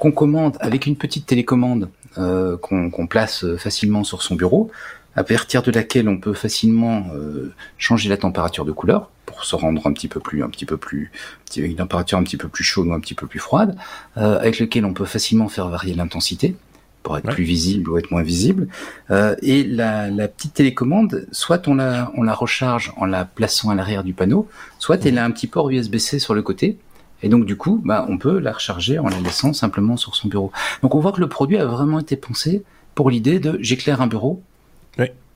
[0.01, 4.73] qu'on commande avec une petite télécommande euh, qu'on place facilement sur son bureau,
[5.16, 9.57] à partir de laquelle on peut facilement euh, changer la température de couleur pour se
[9.57, 11.11] rendre un petit peu plus, un petit peu plus,
[11.57, 13.76] avec une température un petit peu plus chaude ou un petit peu plus froide,
[14.18, 16.55] euh, avec lequel on peut facilement faire varier l'intensité
[17.02, 18.68] pour être plus visible ou être moins visible.
[19.11, 23.70] Euh, et la, la, petite télécommande, soit on la, on la recharge en la plaçant
[23.70, 24.48] à l'arrière du panneau,
[24.79, 26.79] soit elle a un petit port USB-C sur le côté.
[27.22, 30.29] Et donc du coup, bah, on peut la recharger en la laissant simplement sur son
[30.29, 30.50] bureau.
[30.83, 34.07] Donc on voit que le produit a vraiment été pensé pour l'idée de j'éclaire un
[34.09, 34.42] bureau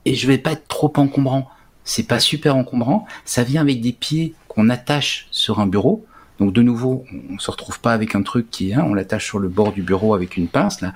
[0.05, 1.49] et je vais pas être trop encombrant.
[1.85, 3.07] C'est pas super encombrant.
[3.25, 6.05] Ça vient avec des pieds qu'on attache sur un bureau.
[6.39, 9.39] Donc de nouveau, on se retrouve pas avec un truc qui, hein, on l'attache sur
[9.39, 10.95] le bord du bureau avec une pince là.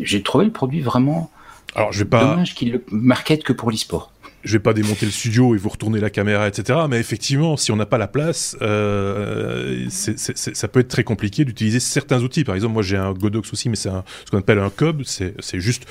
[0.00, 1.30] J'ai trouvé le produit vraiment.
[1.74, 2.24] Alors je vais pas.
[2.24, 4.09] Dommage qu'il le market que pour l'e-sport
[4.44, 6.80] je vais pas démonter le studio et vous retourner la caméra, etc.
[6.88, 11.80] Mais effectivement, si on n'a pas la place, euh, ça peut être très compliqué d'utiliser
[11.80, 12.44] certains outils.
[12.44, 15.02] Par exemple, moi j'ai un Godox aussi, mais c'est ce qu'on appelle un cob.
[15.04, 15.86] C'est juste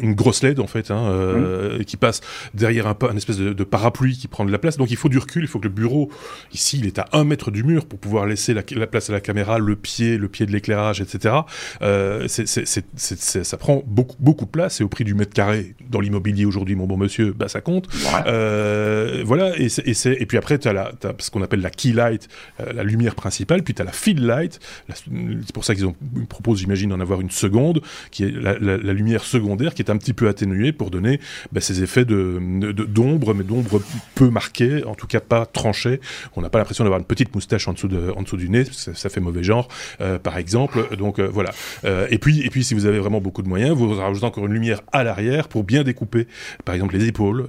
[0.00, 2.20] une grosse LED en fait, hein, euh, qui passe
[2.54, 4.76] derrière un, un espèce de, parapluie qui prend de la place.
[4.76, 5.44] Donc il faut du recul.
[5.44, 6.10] Il faut que le bureau
[6.52, 9.20] ici, il est à un mètre du mur pour pouvoir laisser la, place à la
[9.20, 11.34] caméra, le pied, le pied de l'éclairage, etc.
[11.82, 16.44] Euh, ça prend beaucoup beaucoup de place et au prix du mètre carré dans l'immobilier
[16.44, 17.88] aujourd'hui, mon bon monsieur, bah ça compte.
[18.26, 22.28] Euh, voilà, et, puis après, tu as, ce qu'on appelle la key light,
[22.60, 24.60] euh, la lumière principale, puis tu as la field light.
[24.94, 25.92] C'est pour ça qu'ils
[26.28, 28.54] proposent, j'imagine, d'en avoir une seconde, qui est la,
[28.92, 31.20] lumière secondaire, qui est un petit peu atténuée pour donner
[31.52, 32.38] bah, ces effets de,
[32.72, 33.82] d'ombre mais d'ombre
[34.14, 36.00] peu marquée, en tout cas pas tranchée.
[36.36, 39.20] On n'a pas l'impression d'avoir une petite moustache en dessous, de, du nez, ça, fait
[39.20, 39.68] mauvais genre,
[40.00, 40.96] euh, par exemple.
[40.96, 41.52] Donc voilà.
[41.84, 44.52] et, puis, et puis, si vous avez vraiment beaucoup de moyens, vous rajoutez encore une
[44.52, 46.26] lumière à l'arrière pour bien découper,
[46.64, 47.46] par exemple, les épaules.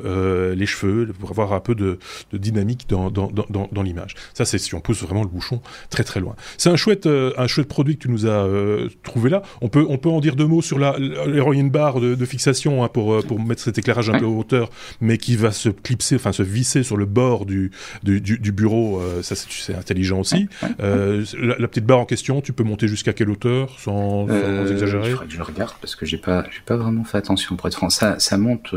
[0.56, 2.00] Les cheveux, pour avoir un peu de,
[2.32, 4.16] dynamique dans, dans, dans, dans l'image.
[4.34, 6.36] Ça, c'est si on pousse vraiment le bouchon très très loin.
[6.58, 9.42] C'est un chouette, euh, un chouette produit que tu nous as euh, trouvé là.
[9.62, 12.84] On peut, on peut en dire deux mots sur la, l'héroïne barre de, de fixation
[12.84, 14.70] hein, pour, pour mettre cet éclairage un peu en hauteur,
[15.02, 17.72] mais qui va se clipser, enfin se visser sur le bord du,
[18.04, 19.02] du, du, bureau.
[19.22, 20.48] ça, c'est, intelligent aussi.
[20.80, 25.16] La, petite barre en question, tu peux monter jusqu'à quelle hauteur sans, sans exagérer?
[25.28, 27.90] Je, je regarde parce que j'ai pas, j'ai pas vraiment fait attention pour être franc.
[27.90, 28.74] Ça, ça monte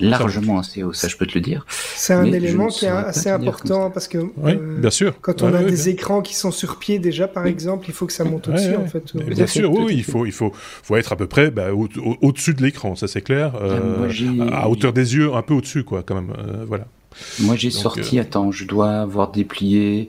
[0.00, 1.64] largement assez haut, ça je peux te le dire.
[1.68, 5.14] C'est un élément qui est assez important parce que euh, bien sûr.
[5.20, 8.12] quand on a des écrans qui sont sur pied déjà par exemple, il faut que
[8.12, 9.16] ça monte au-dessus en fait.
[9.16, 12.62] Bien sûr, oui, il faut, il faut, faut être à peu près bah, au-dessus de
[12.62, 16.14] l'écran, ça c'est clair, ah, euh, à hauteur des yeux, un peu au-dessus quoi quand
[16.14, 16.86] même, euh, voilà.
[17.40, 20.08] Moi j'ai sorti, attends, je dois avoir déplié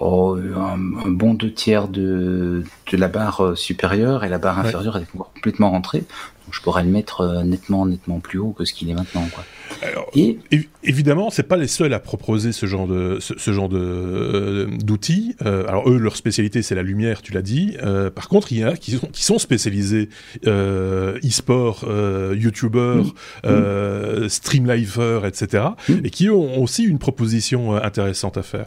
[0.00, 0.76] oh, un,
[1.08, 6.04] bon deux tiers de, de la barre supérieure et la barre inférieure est complètement rentrée
[6.50, 9.26] je pourrais le mettre euh, nettement, nettement plus haut que ce qu'il est maintenant.
[9.32, 9.44] Quoi.
[10.14, 10.38] et
[10.82, 15.36] évidemment, c'est pas les seuls à proposer ce genre de ce, genre de euh, d'outils.
[15.44, 17.76] Euh, alors eux, leur spécialité, c'est la lumière, tu l'as dit.
[18.14, 20.08] par contre, il y en a qui sont qui sont spécialisés
[20.44, 21.84] e-sport,
[22.34, 25.26] youtubeurs, mmh.
[25.26, 25.64] etc.
[25.88, 25.92] Mmh.
[26.04, 28.66] et qui ont aussi une proposition intéressante à faire.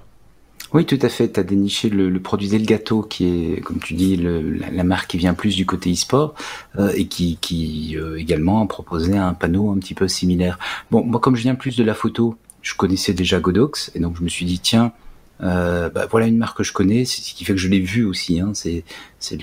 [0.75, 1.31] Oui, tout à fait.
[1.31, 5.11] Tu as déniché le, le produit Delgato, qui est, comme tu dis, le, la, marque
[5.11, 6.35] qui vient plus du côté e-sport,
[6.77, 10.59] euh, et qui, qui euh, également a proposé un panneau un petit peu similaire.
[10.91, 14.17] Bon, moi, comme je viens plus de la photo, je connaissais déjà Godox, et donc
[14.17, 14.91] je me suis dit, tiens,
[15.39, 18.03] euh, bah, voilà une marque que je connais, ce qui fait que je l'ai vu
[18.03, 18.41] aussi.
[18.41, 18.83] Hein, c'est
[19.19, 19.37] c'est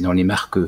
[0.00, 0.58] dans les marques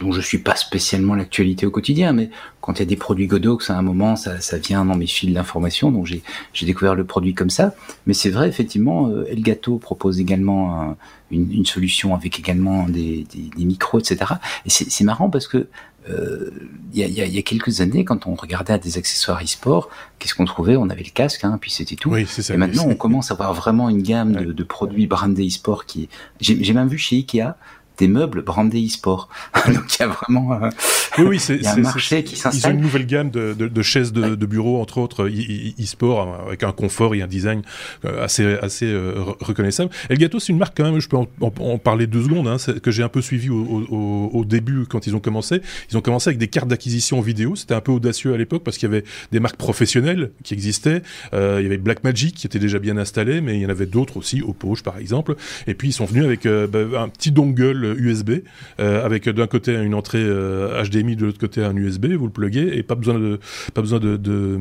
[0.00, 3.26] dont je suis pas spécialement l'actualité au quotidien, mais quand il y a des produits
[3.26, 6.94] Godox, à un moment, ça, ça vient dans mes fils d'information, donc j'ai, j'ai découvert
[6.94, 7.74] le produit comme ça.
[8.06, 10.96] Mais c'est vrai, effectivement, euh, Elgato propose également
[11.30, 14.34] une, une, solution avec également des, des, des micros, etc.
[14.66, 15.68] Et c'est, c'est marrant parce que
[16.08, 16.50] euh,
[16.92, 20.34] il y, a, y, a, quelques années, quand on regardait à des accessoires e-sport, qu'est-ce
[20.34, 20.76] qu'on trouvait?
[20.76, 22.10] On avait le casque, hein, puis c'était tout.
[22.10, 25.46] Oui, ça, et maintenant, on commence à avoir vraiment une gamme de, de produits brandés
[25.46, 26.08] e-sport qui.
[26.40, 27.54] J'ai, j'ai même vu chez Ikea
[28.00, 29.28] des meubles brandés e-sport.
[29.68, 30.70] Donc il y a vraiment euh,
[31.18, 32.72] oui, oui, c'est un marché qui s'installe.
[32.72, 36.46] Ils ont une nouvelle gamme de, de, de chaises de, de, bureau, entre autres e-sport,
[36.46, 37.62] avec un confort et un design
[38.04, 39.90] euh, assez, assez euh, reconnaissable.
[40.08, 42.90] Elgato, c'est une marque quand même, je peux en, en, parler deux secondes, hein, que
[42.90, 45.60] j'ai un peu suivi au, au, au, début quand ils ont commencé.
[45.90, 47.54] Ils ont commencé avec des cartes d'acquisition vidéo.
[47.54, 51.02] C'était un peu audacieux à l'époque parce qu'il y avait des marques professionnelles qui existaient.
[51.34, 53.86] Euh, il y avait Blackmagic qui était déjà bien installé, mais il y en avait
[53.86, 55.34] d'autres aussi, Oppo par exemple.
[55.66, 58.42] Et puis ils sont venus avec euh, bah, un petit dongle USB,
[58.78, 62.06] euh, avec d'un côté une entrée HDMI, de l'autre côté un USB.
[62.06, 63.38] Vous le pluguez et pas besoin de
[63.74, 64.58] pas besoin de, de,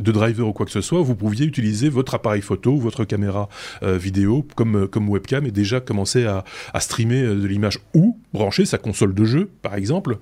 [0.00, 1.00] de, driver ou quoi que ce soit.
[1.02, 3.48] Vous pouviez utiliser votre appareil photo ou votre caméra
[3.82, 8.78] vidéo comme comme webcam et déjà commencer à, à streamer de l'image ou brancher sa
[8.78, 10.18] console de jeu, par exemple,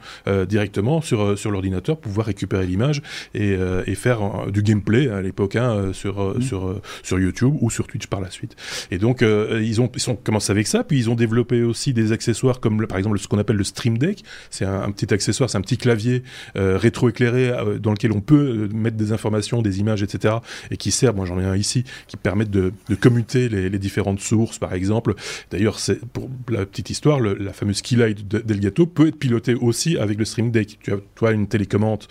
[0.48, 3.02] directement sur sur l'ordinateur, pour pouvoir récupérer l'image
[3.34, 6.42] et, et, faire du gameplay à l'époque hein, sur mmh.
[6.42, 8.56] sur sur YouTube ou sur Twitch par la suite.
[8.90, 11.92] Et donc, euh, ils, ont, ils sont commencé avec ça, puis ils ont développé aussi
[11.92, 14.24] des accessoires comme, par exemple, ce qu'on appelle le Stream Deck.
[14.50, 16.22] C'est un, petit accessoire, c'est un petit clavier
[16.56, 20.36] euh, rétroéclairé euh, dans lequel on peut mettre des informations, des images, etc.
[20.70, 24.58] Et qui sert, moi j'en ai un ici, qui permet de, commuter les, différentes sources,
[24.58, 25.14] par exemple.
[25.50, 25.78] D'ailleurs,
[26.12, 30.50] pour la petite histoire, la fameuse Keylight d'Elgato peut être pilotée aussi avec le Stream
[30.50, 30.78] Deck.
[30.82, 32.04] Tu as, toi, une télécommande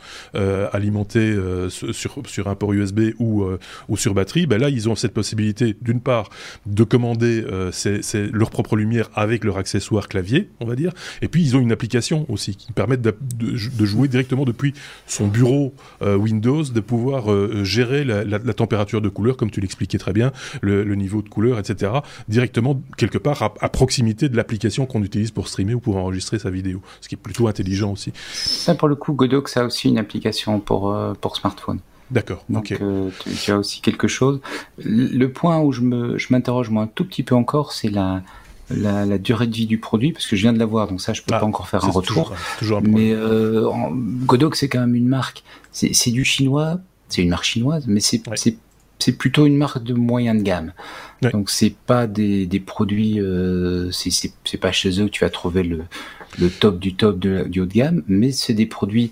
[0.72, 1.36] alimentée
[1.70, 3.46] sur, sur un port USB ou,
[3.88, 4.46] ou sur batterie.
[4.48, 6.30] Ben là, ils ont cette possibilité, d'une part,
[6.66, 7.72] de commander euh,
[8.32, 10.29] leur propre lumière avec leur accessoire clavier,
[10.60, 10.94] on va dire.
[11.22, 14.74] Et puis ils ont une application aussi qui permet de, de, jouer directement depuis
[15.08, 19.52] son bureau euh, Windows, de pouvoir euh, gérer la, la, la, température de couleur, comme
[19.52, 21.92] tu l'expliquais très bien, le, le, niveau de couleur, etc.
[22.28, 26.40] Directement quelque part à, à proximité de l'application qu'on utilise pour streamer ou pour enregistrer
[26.40, 28.12] sa vidéo, ce qui est plutôt intelligent aussi.
[28.34, 31.80] Ça pour le coup, Godot, ça a aussi une application pour pour smartphone.
[32.12, 32.44] D'accord.
[32.50, 33.10] Donc euh,
[33.44, 34.42] tu, as aussi quelque chose.
[34.84, 38.24] Le point où je me je m'interroge moi un tout petit peu encore, c'est la,
[38.70, 41.14] la, la durée de vie du produit parce que je viens de l'avoir, donc ça
[41.14, 42.34] je peux ah, pas encore faire un retour.
[42.58, 43.70] Toujours, un mais euh,
[44.26, 45.44] Godot c'est quand même une marque.
[45.72, 48.58] C'est du chinois, c'est une marque chinoise, mais c'est c'est
[49.00, 50.74] c'est plutôt une marque de moyen de gamme.
[51.22, 51.32] Ouais.
[51.32, 55.64] Donc c'est pas des, des produits, euh, c'est pas chez eux que tu vas trouver
[55.64, 55.84] le,
[56.38, 59.12] le top du top de, du haut de gamme, mais c'est des produits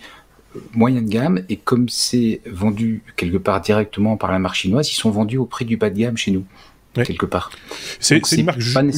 [0.73, 4.95] moyen de gamme et comme c'est vendu quelque part directement par la marque chinoise, ils
[4.95, 6.45] sont vendus au prix du bas de gamme chez nous.
[6.93, 7.51] Quelque part.
[7.99, 8.91] C'est une marque jumelle,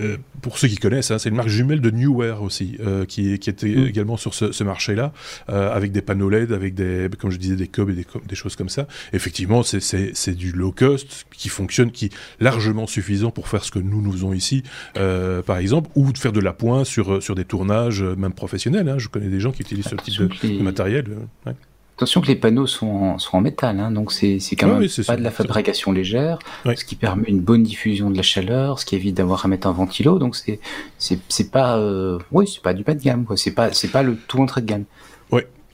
[0.00, 3.38] euh, pour ceux qui connaissent, hein, c'est une marque jumelle de Newware aussi, euh, qui,
[3.38, 3.86] qui, était mm.
[3.86, 5.12] également sur ce, ce marché-là,
[5.48, 8.34] euh, avec des panneaux LED, avec des, comme je disais, des cubes et des, des
[8.34, 8.86] choses comme ça.
[9.12, 13.78] Effectivement, c'est du low cost qui fonctionne, qui est largement suffisant pour faire ce que
[13.78, 14.62] nous nous faisons ici,
[14.94, 18.88] par exemple, ou de faire de la pointe sur, sur des tournages, même professionnels.
[18.88, 18.98] Hein.
[18.98, 21.06] Je connais des gens qui utilisent ce type de, de, matériel.
[21.46, 21.54] Ouais.
[21.96, 25.04] Attention que les panneaux sont en, sont en métal, hein, donc c'est quand même oui,
[25.06, 26.76] pas de la fabrication légère, oui.
[26.76, 29.68] ce qui permet une bonne diffusion de la chaleur, ce qui évite d'avoir à mettre
[29.68, 30.58] un ventilo, donc c'est
[30.98, 34.16] c'est pas euh, oui c'est pas du bas de gamme c'est pas c'est pas le
[34.16, 34.84] tout entrée de gamme.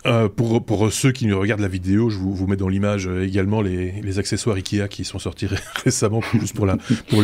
[0.06, 3.26] Euh, pour, pour ceux qui regardent la vidéo, je vous, vous mets dans l'image euh,
[3.26, 5.46] également les, les, accessoires Ikea qui sont sortis
[5.84, 7.22] récemment, juste pour la pour,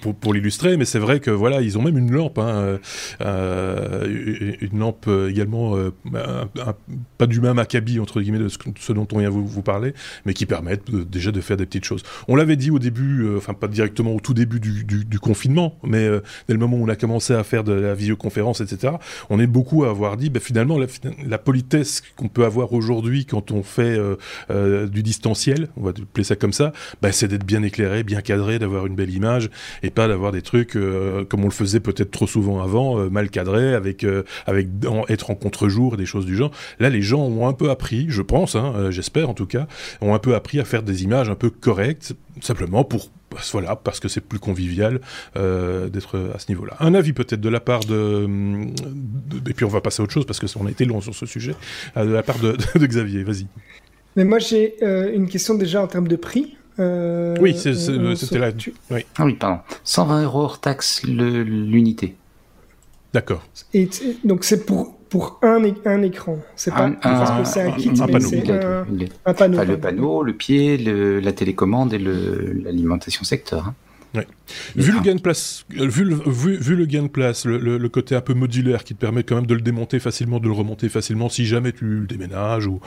[0.00, 0.78] pour, pour, l'illustrer.
[0.78, 2.78] Mais c'est vrai que voilà, ils ont même une lampe, hein,
[3.20, 5.90] euh, une lampe également euh,
[7.18, 9.92] pas du même acabit entre guillemets de ce, dont on vient vous, vous parler,
[10.24, 12.02] mais qui permettent déjà de faire des petites choses.
[12.28, 15.18] On l'avait dit au début, euh, enfin pas directement au tout début du, du, du
[15.18, 16.08] confinement, mais
[16.48, 18.94] dès le moment où on a commencé à faire de la visioconférence, etc.,
[19.28, 20.78] on est beaucoup à avoir dit, ben, finalement
[21.26, 24.16] la politesse qu'on peut avoir aujourd'hui quand on fait euh,
[24.50, 26.72] euh, du distanciel, on va appeler ça comme ça,
[27.02, 29.50] bah, c'est d'être bien éclairé, bien cadré, d'avoir une belle image
[29.82, 33.30] et pas d'avoir des trucs euh, comme on le faisait peut-être trop souvent avant, mal
[33.30, 34.06] cadré, avec
[34.46, 34.68] avec
[35.08, 36.50] être en contre-jour et des choses du genre.
[36.78, 39.66] Là, les gens ont un peu appris, je pense, hein, j'espère en tout cas,
[40.00, 43.10] ont un peu appris à faire des images un peu correctes, simplement pour
[43.52, 45.00] voilà, parce que c'est plus convivial
[45.36, 46.76] euh, d'être à ce niveau-là.
[46.80, 50.12] Un avis peut-être de la part de, de, Et puis on va passer à autre
[50.12, 51.54] chose parce qu'on a été long sur ce sujet.
[51.96, 53.46] Euh, de la part de, de Xavier, vas-y.
[54.16, 56.56] Mais moi j'ai euh, une question déjà en termes de prix.
[56.78, 58.52] Euh, oui, c'était là.
[58.52, 58.74] Tu...
[58.90, 59.04] Oui.
[59.16, 59.60] Ah oui, pardon.
[59.84, 62.16] 120 euros hors taxe l'unité.
[63.12, 63.46] D'accord.
[63.72, 63.88] Et
[64.24, 66.38] donc c'est pour pour un, un écran.
[66.56, 68.84] C'est pas un, parce que c'est un kit, un, mais c'est un,
[69.24, 69.58] un, panneau.
[69.58, 73.68] Enfin, le panneau, le pied, le, la télécommande et l'alimentation secteur.
[73.68, 73.74] Hein.
[74.14, 74.26] Ouais.
[74.76, 77.78] Vu le gain de place, vu le, vu, vu le gain de place, le, le,
[77.78, 80.46] le, côté un peu modulaire qui te permet quand même de le démonter facilement, de
[80.46, 82.80] le remonter facilement si jamais tu le déménages ou,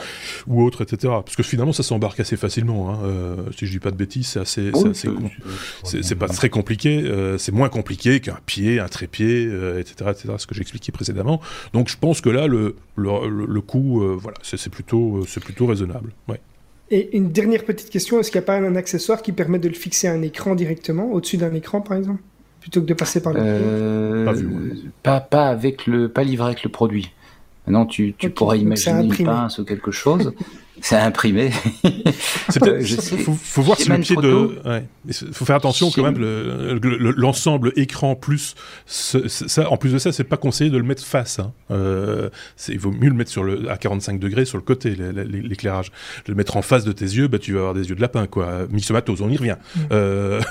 [0.48, 1.14] ou autre, etc.
[1.26, 2.92] Parce que finalement ça s'embarque assez facilement.
[2.92, 3.00] Hein.
[3.04, 7.04] Euh, si je dis pas de bêtises, c'est assez, oh, c'est c'est pas très compliqué.
[7.04, 10.34] Euh, c'est moins compliqué qu'un pied, un trépied, euh, etc., etc.
[10.38, 11.42] Ce que j'expliquais précédemment.
[11.74, 16.14] Donc je pense que là le le, coût, euh, voilà, c'est plutôt c'est plutôt raisonnable.
[16.28, 16.40] Ouais.
[16.90, 19.68] Et une dernière petite question, est-ce qu'il n'y a pas un accessoire qui permet de
[19.68, 22.22] le fixer à un écran directement, au-dessus d'un écran par exemple
[22.62, 24.74] plutôt que de passer par le euh,
[25.04, 27.12] pas, pas, avec le, pas livré avec le produit.
[27.66, 30.34] Maintenant, tu, tu pourras imaginer une pince ou quelque chose.
[30.82, 31.52] C'est imprimé.
[32.50, 34.60] C'est peut faut, faut, voir si le pied de.
[34.66, 34.86] Ouais.
[35.32, 36.18] Faut faire attention quand même.
[37.18, 39.70] L'ensemble écran plus ça.
[39.70, 41.40] En plus de ça, c'est pas conseillé de le mettre face.
[41.40, 41.52] Hein.
[41.72, 42.30] Euh,
[42.68, 45.92] il vaut mieux le mettre sur le à 45 degrés sur le côté l'éclairage.
[46.28, 48.28] Le mettre en face de tes yeux, bah tu vas avoir des yeux de lapin
[48.28, 48.68] quoi.
[48.70, 49.58] Myxomatose, on y revient.
[49.76, 49.80] Mm.
[49.92, 50.42] Euh...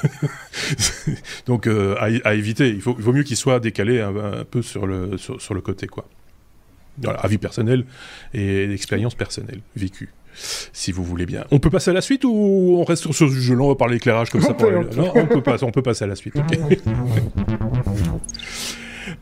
[1.46, 2.68] Donc euh, à, à, éviter.
[2.70, 5.54] Il, faut, il vaut mieux qu'il soit décalé un, un peu sur le sur, sur
[5.54, 6.06] le côté quoi
[7.04, 7.84] avis personnel
[8.34, 10.10] et expérience personnelle vécue
[10.72, 11.44] si vous voulez bien.
[11.50, 13.96] On peut passer à la suite ou on reste sur ce jeu-là On va parler
[13.96, 14.54] éclairage comme ça.
[14.54, 14.70] Pour...
[14.70, 16.34] Non, on peut, pas, on peut passer à la suite.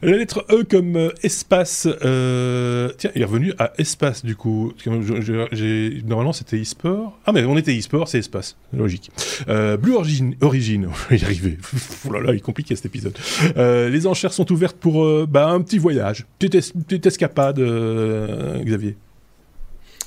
[0.05, 1.89] La lettre E comme euh, espace.
[2.05, 2.91] Euh...
[2.99, 4.75] Tiens, il est revenu à espace du coup.
[4.87, 7.19] Normalement c'était e-sport.
[7.25, 8.55] Ah mais on était e-sport, c'est espace.
[8.75, 9.11] Logique.
[9.49, 10.35] Euh, Blue Origin.
[10.43, 10.91] Origin.
[11.11, 11.59] Y arriver.
[12.05, 13.17] Ouh là là, il est compliqué cet épisode.
[13.57, 16.27] Euh, les enchères sont ouvertes pour bah, un petit voyage.
[16.39, 18.97] Petite, petite escapade, Xavier.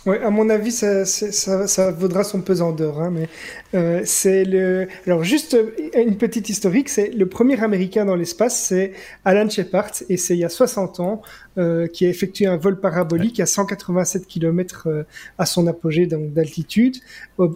[0.07, 3.01] Ouais, à mon avis, ça, vaudra son pesant d'or.
[3.01, 3.27] Hein, mais
[3.73, 4.87] euh, c'est le.
[5.05, 5.57] Alors juste
[5.93, 8.93] une petite historique, c'est le premier Américain dans l'espace, c'est
[9.25, 11.21] Alan Shepard, et c'est il y a 60 ans
[11.57, 15.03] euh, qui a effectué un vol parabolique à 187 km euh,
[15.37, 16.95] à son apogée d'altitude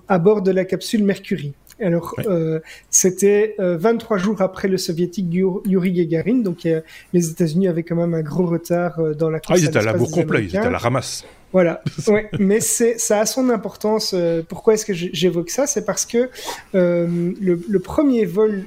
[0.10, 1.54] à bord de la capsule Mercury.
[1.82, 6.68] Alors, euh, c'était 23 euh, jours après le soviétique Yuri Gagarin, donc
[7.14, 9.60] les États-Unis avaient quand même un gros retard euh, dans la course.
[9.60, 11.26] Ah, ils étaient à la bourre complet, ils étaient à la ramasse.
[11.54, 14.16] Voilà, ouais, mais ça a son importance.
[14.48, 15.68] pourquoi est-ce que j'évoque ça?
[15.68, 16.30] C'est parce que
[16.74, 17.34] le,
[17.68, 18.66] le, premier vol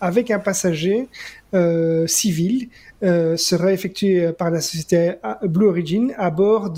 [0.00, 1.08] avec un passager
[2.06, 2.66] civil euh,
[3.02, 6.72] sera effectué par la société Blue Origin à bord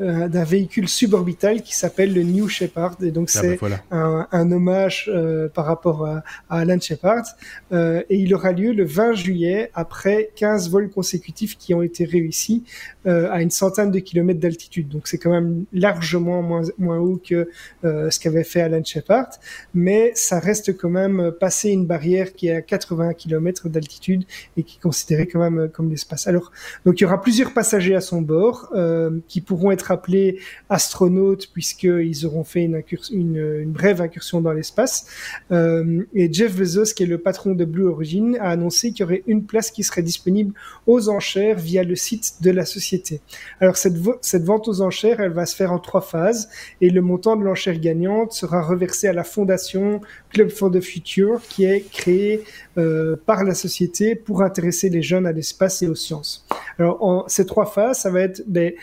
[0.00, 2.96] euh, d'un véhicule suborbital qui s'appelle le New Shepard.
[3.02, 7.24] Et donc ah, c'est bah, un, un, hommage euh, par rapport à, à Alan Shepard.
[7.72, 12.64] Et il aura lieu le 20 juillet après 15 vols consécutifs qui ont été réussis
[13.04, 14.88] à une centaine de kilomètres d'altitude.
[14.88, 17.48] Donc c'est quand même largement moins moins haut que
[17.82, 19.30] ce qu'avait fait Alan Shepard.
[19.74, 24.24] Mais ça reste quand même passer une barrière qui est à 80 km d'altitude
[24.56, 26.26] et qui est considérée quand même comme, l'espace.
[26.26, 26.52] Alors,
[26.84, 31.48] donc il y aura plusieurs passagers à son bord euh, qui pourront être appelés astronautes
[31.52, 32.70] puisqu'ils auront fait
[33.10, 35.06] une, brève incursion dans l'espace.
[35.50, 39.04] Euh, et Jeff Bezos, qui est le patron de Blue Origin, a annoncé qu'il y
[39.04, 40.54] aurait une place qui serait disponible
[40.86, 43.20] aux enchères via le site de la société.
[43.60, 46.48] Alors cette, vente aux enchères, elle va se faire en trois phases
[46.80, 51.40] et le montant de l'enchère gagnante sera reversé à la fondation Club for the Future
[51.48, 52.44] qui est créée
[52.78, 56.46] euh, par la société pour intéresser les jeunes à l'espace et aux sciences.
[56.78, 58.76] Alors, ces trois phases, ça va être des,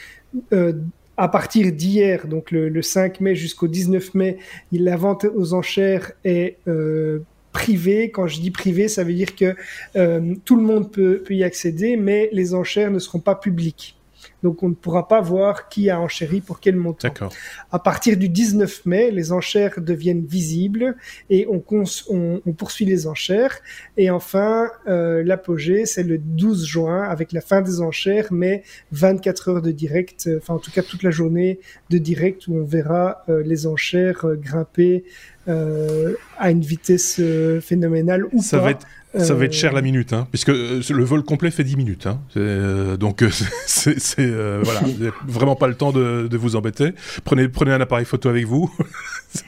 [0.51, 0.73] euh,
[1.17, 4.37] à partir d'hier, donc le, 5 mai jusqu'au 19 mai,
[4.71, 7.19] la vente aux enchères est euh,
[7.51, 8.11] privée.
[8.11, 9.55] Quand je dis privée, ça veut dire que
[9.95, 13.96] euh, tout le monde peut y accéder, mais les enchères ne seront pas publiques.
[14.47, 17.09] Donc on ne pourra pas voir qui a enchéri pour quel montant.
[17.69, 20.95] À partir du 19 mai, les enchères deviennent visibles
[21.29, 21.61] et on,
[22.09, 23.59] on, poursuit les enchères.
[23.97, 29.49] Et enfin, euh, l'apogée, c'est le 12 juin avec la fin des enchères, mais 24
[29.49, 32.63] heures de direct, euh, enfin en tout cas toute la journée de direct où on
[32.63, 35.03] verra euh, les enchères euh, grimper
[36.37, 37.21] à une vitesse
[37.61, 38.63] phénoménale ou ça pas.
[38.65, 38.85] Va être
[39.19, 42.07] ça va être cher la minute, hein, puisque euh, le vol complet fait 10 minutes.
[42.07, 42.19] Hein.
[42.35, 43.29] Euh, donc, euh,
[43.65, 46.93] c'est voilà, vous n'avez vraiment pas le temps de, de, vous embêter.
[47.23, 48.71] Prenez, prenez un appareil photo avec vous.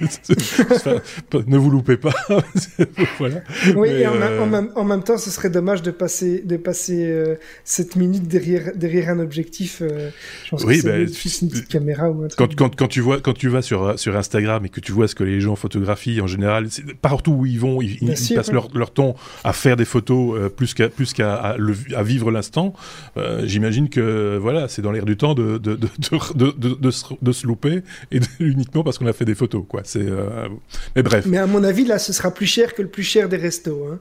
[1.47, 2.13] ne vous loupez pas.
[3.19, 3.41] voilà.
[3.75, 7.38] Oui, et en, en, même, en, même, temps, ce serait dommage de passer, de passer
[7.63, 9.82] 7 minutes derrière, derrière un objectif.
[9.82, 13.19] je pense oui, que ben, une petite caméra ou un quand, quand, quand, tu vois,
[13.21, 16.21] quand tu vas sur, sur Instagram et que tu vois ce que les gens photographient
[16.21, 16.67] en général,
[17.01, 20.49] partout où ils vont, ils, ils passent leur, leur temps à faire des photos euh,
[20.49, 21.55] plus qu'à plus qu'à à,
[21.95, 22.73] à, vivre l'instant,
[23.17, 25.87] euh, j'imagine que voilà, c'est dans l'air du temps de de, de,
[26.35, 29.81] de, de, se, de se louper et uniquement parce qu'on a fait des photos, quoi.
[29.83, 30.47] C'est euh,
[30.95, 31.25] mais bref.
[31.27, 33.87] Mais à mon avis, là, ce sera plus cher que le plus cher des restos.
[33.91, 33.99] Hein.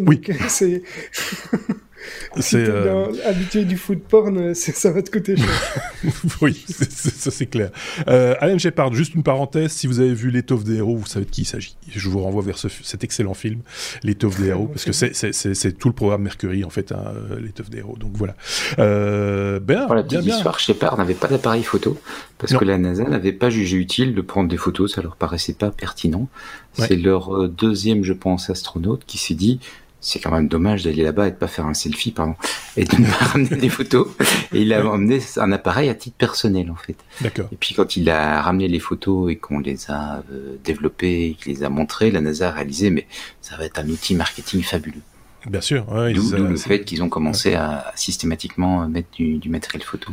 [0.00, 0.20] oui.
[2.38, 2.68] c'est.
[2.68, 3.06] Euh...
[3.24, 5.82] habitué du food porn, euh, ça va te coûter cher.
[6.42, 7.70] oui, ça c'est clair.
[8.08, 11.24] Euh, Alan Shepard, juste une parenthèse, si vous avez vu L'étoffe des héros, vous savez
[11.24, 11.76] de qui il s'agit.
[11.88, 13.60] Je vous renvoie vers ce, cet excellent film,
[14.02, 17.70] L'étoffe des héros, parce que c'est tout le programme Mercury, en fait, hein, euh, L'étoffe
[17.70, 17.96] des héros.
[17.98, 18.34] Donc voilà.
[18.78, 21.98] Euh, ben, Pour la petite bien, histoire, Shepard n'avait pas d'appareil photo,
[22.38, 25.54] parce que la NASA n'avait pas jugé utile de prendre des photos, ça leur paraissait
[25.54, 26.28] pas pertinent.
[26.74, 29.60] C'est leur euh, deuxième, je pense, astronaute qui s'est dit
[30.04, 32.34] c'est quand même dommage d'aller là-bas et de pas faire un selfie, pardon,
[32.76, 34.06] et de ne pas ramener des photos.
[34.52, 36.96] Et il a emmené un appareil à titre personnel, en fait.
[37.22, 37.48] D'accord.
[37.52, 41.52] Et puis quand il a ramené les photos et qu'on les a euh, développées, qu'il
[41.52, 43.06] les a montrées, la NASA a réalisé, mais
[43.40, 45.02] ça va être un outil marketing fabuleux.
[45.46, 45.86] Bien sûr.
[46.14, 50.12] D'où le fait qu'ils ont commencé à systématiquement mettre du, du matériel photo.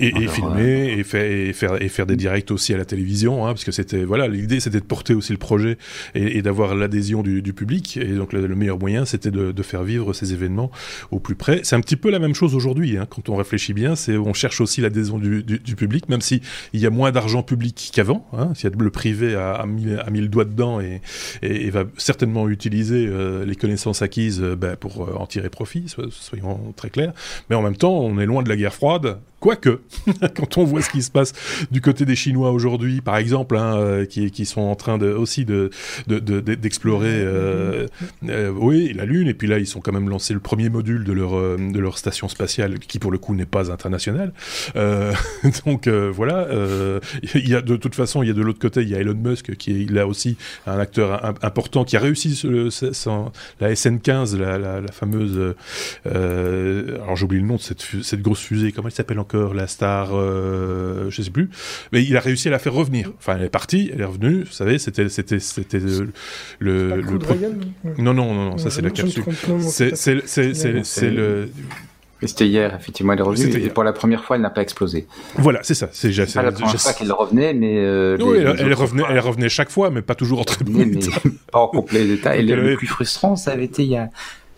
[0.00, 3.72] Et, filmer et, faire, et faire des directs aussi à la télévision, hein, parce que
[3.72, 5.76] c'était voilà l'idée c'était de porter aussi le projet
[6.14, 7.96] et, d'avoir l'adhésion du, public.
[7.96, 10.70] Et donc le, meilleur moyen c'était de, faire vivre ces événements
[11.10, 11.60] au plus près.
[11.64, 12.96] C'est un petit peu la même chose aujourd'hui.
[12.96, 15.42] Hein, quand on réfléchit bien, c'est on cherche aussi l'adhésion du,
[15.76, 16.40] public, même si
[16.72, 18.26] il y a moins d'argent public qu'avant.
[18.32, 21.00] Hein, si le privé a, a, mis, a mis le doigt dedans et,
[21.42, 25.86] et, va certainement utiliser euh, les connaissances acquises euh, ben, pour euh, en tirer profit,
[26.10, 27.12] soyons très clairs.
[27.48, 29.18] Mais en même temps, on est loin de la guerre froide.
[29.40, 29.80] Quoique,
[30.36, 31.32] quand on voit ce qui se passe
[31.70, 35.10] du côté des Chinois aujourd'hui, par exemple, hein, euh, qui, qui, sont en train de,
[35.10, 35.70] aussi de,
[36.06, 37.86] d'explorer, euh,
[38.28, 41.04] euh, oui, la Lune, et puis là, ils sont quand même lancé le premier module
[41.04, 44.34] de leur, de leur station spatiale, qui pour le coup n'est pas internationale.
[45.64, 46.46] donc voilà,
[47.22, 49.00] il y a de toute façon, il y a de l'autre côté, il y a
[49.00, 50.36] Elon Musk qui est là aussi
[50.66, 52.38] un acteur important qui a réussi
[53.60, 55.54] la SN15, la, la, la fameuse,
[56.04, 59.29] alors j'oublie le nom de cette, cette grosse fusée, comment elle s'appelle encore?
[59.36, 61.50] La star, euh, je sais plus,
[61.92, 63.12] mais il a réussi à la faire revenir.
[63.18, 64.44] Enfin, elle est partie, elle est revenue.
[64.44, 66.12] Vous savez, c'était c'était c'était le
[66.58, 67.02] le,
[67.98, 69.24] non non non non, ça c'est la capsule.
[69.60, 71.48] C'est c'est c'est le
[72.26, 73.64] c'était hier, effectivement, elle est revenue.
[73.64, 75.06] Et pour la première fois, elle n'a pas explosé.
[75.36, 75.88] Voilà, c'est ça.
[75.92, 77.78] C'est pas la première fois qu'elle revenait, mais.
[77.78, 81.10] Euh, oui, elle, revenait, elle revenait chaque fois, mais pas toujours en très bon état.
[81.52, 82.36] Pas en complet état.
[82.36, 84.10] Et le, le plus frustrant, ça avait été il y a,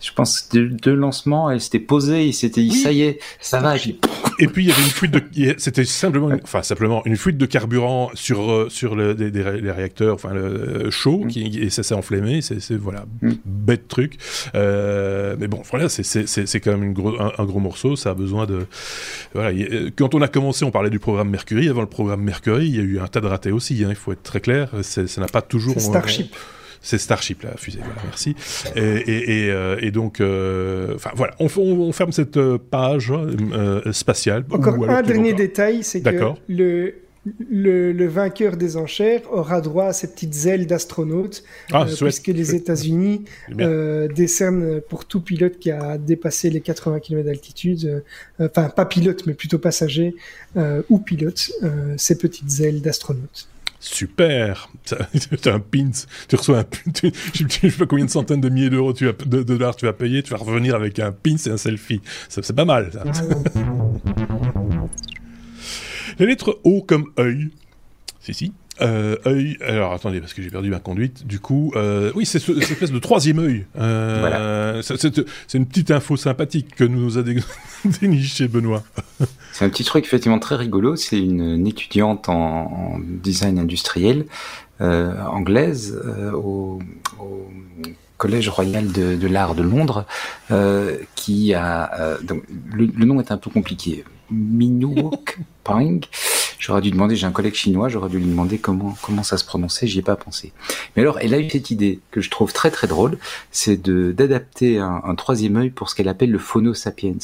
[0.03, 3.61] je pense deux, deux lancements, elle s'était posée, il s'était dit ça y est, ça
[3.61, 3.75] va.
[3.77, 5.21] Et puis il y avait une fuite de,
[5.57, 10.15] c'était simplement, enfin simplement une fuite de carburant sur euh, sur le, des, les réacteurs,
[10.15, 11.27] enfin le euh, chaud, mm.
[11.27, 12.41] qui, et ça s'est enflammé.
[12.41, 13.31] C'est voilà mm.
[13.45, 14.17] bête truc.
[14.55, 17.95] Euh, mais bon, voilà, c'est c'est quand même une gros, un, gros morceau.
[17.95, 18.65] Ça a besoin de
[19.33, 19.57] voilà.
[19.95, 21.69] Quand on a commencé, on parlait du programme Mercury.
[21.69, 23.85] Avant le programme Mercury, il y a eu un tas de ratés aussi.
[23.85, 24.69] Hein, il faut être très clair.
[24.81, 25.79] Ça n'a pas toujours.
[25.79, 26.35] Starship.
[26.83, 27.79] C'est Starship, la fusée.
[27.79, 28.35] Voilà, merci.
[28.75, 33.11] Et, et, et, euh, donc, euh, enfin voilà, on, on, ferme cette euh, page
[33.91, 34.43] spatiale.
[34.51, 36.95] Encore un dernier détail, c'est que le,
[37.49, 42.53] le, le, vainqueur des enchères aura droit à ces petites ailes d'astronaute, ah, puisque les
[42.53, 43.23] États-Unis
[43.61, 48.03] euh, décernent pour tout pilote qui a dépassé les 80 km d'altitude,
[48.41, 50.15] enfin pas pilote mais plutôt passager
[50.89, 51.49] ou pilote,
[51.95, 53.47] ces petites ailes d'astronaute.
[53.83, 55.91] Super Tu as un pins,
[56.29, 59.43] tu reçois un pins, je sais pas combien de centaines de milliers d'euros tu de,
[59.43, 62.01] dollars tu vas payer, tu vas revenir avec un pins et un selfie.
[62.29, 63.03] C'est pas mal, ça.
[66.17, 67.49] La lettre O comme œil.
[68.21, 68.53] Si, si.
[68.81, 69.57] Euh, œil.
[69.61, 71.27] Alors attendez, parce que j'ai perdu ma conduite.
[71.27, 73.65] Du coup, euh, oui, c'est cette espèce de troisième œil.
[73.77, 77.23] Euh, c'est une petite info sympathique que nous a
[78.01, 78.83] déniché Benoît.
[79.51, 80.95] c'est un petit truc effectivement très rigolo.
[80.95, 84.25] C'est une, étudiante en, design industriel
[84.79, 86.01] anglaise
[86.33, 86.79] au,
[88.17, 90.05] Collège Royal de, l'Art de Londres,
[91.15, 92.43] qui a donc
[92.73, 94.03] le, le, nom est un peu compliqué.
[94.33, 95.99] Minook Pang
[96.63, 99.43] J'aurais dû demander, j'ai un collègue chinois, j'aurais dû lui demander comment comment ça se
[99.43, 100.53] prononçait, j'y ai pas pensé.
[100.95, 103.17] Mais alors, elle a eu cette idée que je trouve très très drôle,
[103.51, 107.17] c'est de d'adapter un, troisième œil pour ce qu'elle appelle le phono sapiens,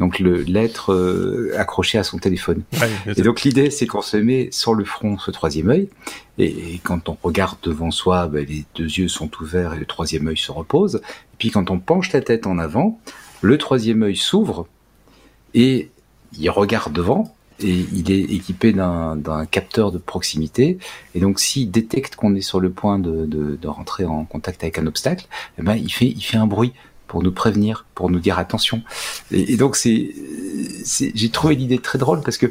[0.00, 2.64] donc le l'être euh, accroché à son téléphone.
[3.06, 5.88] et donc l'idée, c'est qu'on se met sur le front ce troisième œil,
[6.38, 10.26] et, quand on regarde devant soi, ben, les deux yeux sont ouverts et le troisième
[10.26, 10.96] œil se repose.
[10.96, 12.98] Et puis quand on penche la tête en avant,
[13.40, 14.66] le troisième œil s'ouvre
[15.54, 15.90] et
[16.38, 20.78] il regarde devant et il est équipé d'un capteur de proximité.
[21.14, 24.62] Et donc, s'il détecte qu'on est sur le point de, de, de, rentrer en contact
[24.62, 25.26] avec un obstacle,
[25.58, 26.72] eh ben, il fait, il fait un bruit
[27.06, 28.82] pour nous prévenir, pour nous dire attention.
[29.30, 30.14] Et, donc, c'est,
[31.14, 32.46] j'ai trouvé l'idée très drôle parce que,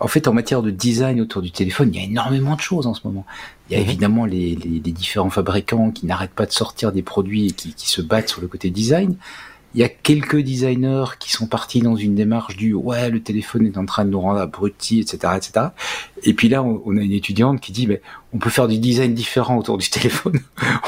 [0.00, 2.86] en fait, en matière de design autour du téléphone, il y a énormément de choses
[2.86, 3.24] en ce moment.
[3.68, 3.88] Il y a mhm.
[3.88, 7.72] évidemment les, les, les différents fabricants qui n'arrêtent pas de sortir des produits et qui,
[7.74, 9.16] qui se battent sur le côté design.
[9.74, 13.66] Il y a quelques designers qui sont partis dans une démarche du ouais le téléphone
[13.66, 15.68] est en train de nous rendre abrutis etc etc
[16.24, 18.02] et puis là on, a une étudiante qui dit mais
[18.32, 20.40] on peut faire du design différent autour du téléphone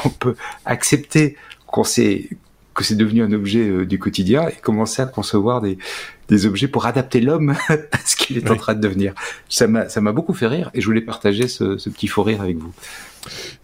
[0.05, 1.35] on peut accepter
[1.67, 2.29] qu'on sait
[2.75, 5.77] que c'est devenu un objet euh, du quotidien et commencer à concevoir des,
[6.27, 9.15] des objets pour adapter l'homme à ce qu'il est en train de devenir.
[9.49, 12.23] Ça m'a, ça m'a beaucoup fait rire et je voulais partager ce, ce petit faux
[12.23, 12.73] rire avec vous.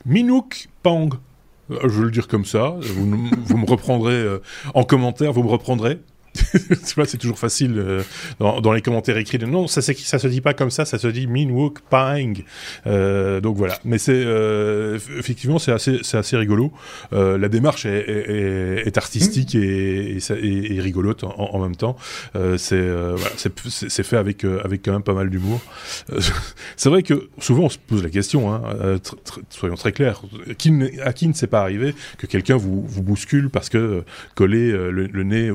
[0.06, 1.10] Minouk Pang,
[1.84, 2.76] je veux le dire comme ça.
[2.80, 4.42] Vous, vous me reprendrez euh,
[4.74, 6.00] en commentaire, vous me reprendrez.
[6.52, 8.04] tu vois, c'est toujours facile euh,
[8.40, 9.38] dans, dans, les commentaires écrits.
[9.38, 12.44] De, non, ça, ça se dit pas comme ça, ça se dit Minwook Pang.
[12.88, 13.78] Euh, donc voilà.
[13.84, 16.72] Mais c'est euh, effectivement c'est assez, assez rigolo.
[17.14, 21.96] Euh, la démarche est, est, est artistique et, et, et, rigolote en, en, même temps.
[22.36, 25.62] Euh, c'est euh, voilà, c'est fait avec avec quand même pas mal d'humour.
[26.78, 28.54] c'est vrai que souvent on se pose la question.
[28.54, 28.62] Hein,
[29.50, 30.22] soyons très clairs.
[31.04, 34.04] À qui ne s'est pas arrivé que quelqu'un vous, vous bouscule parce que
[34.36, 35.52] coller le, le nez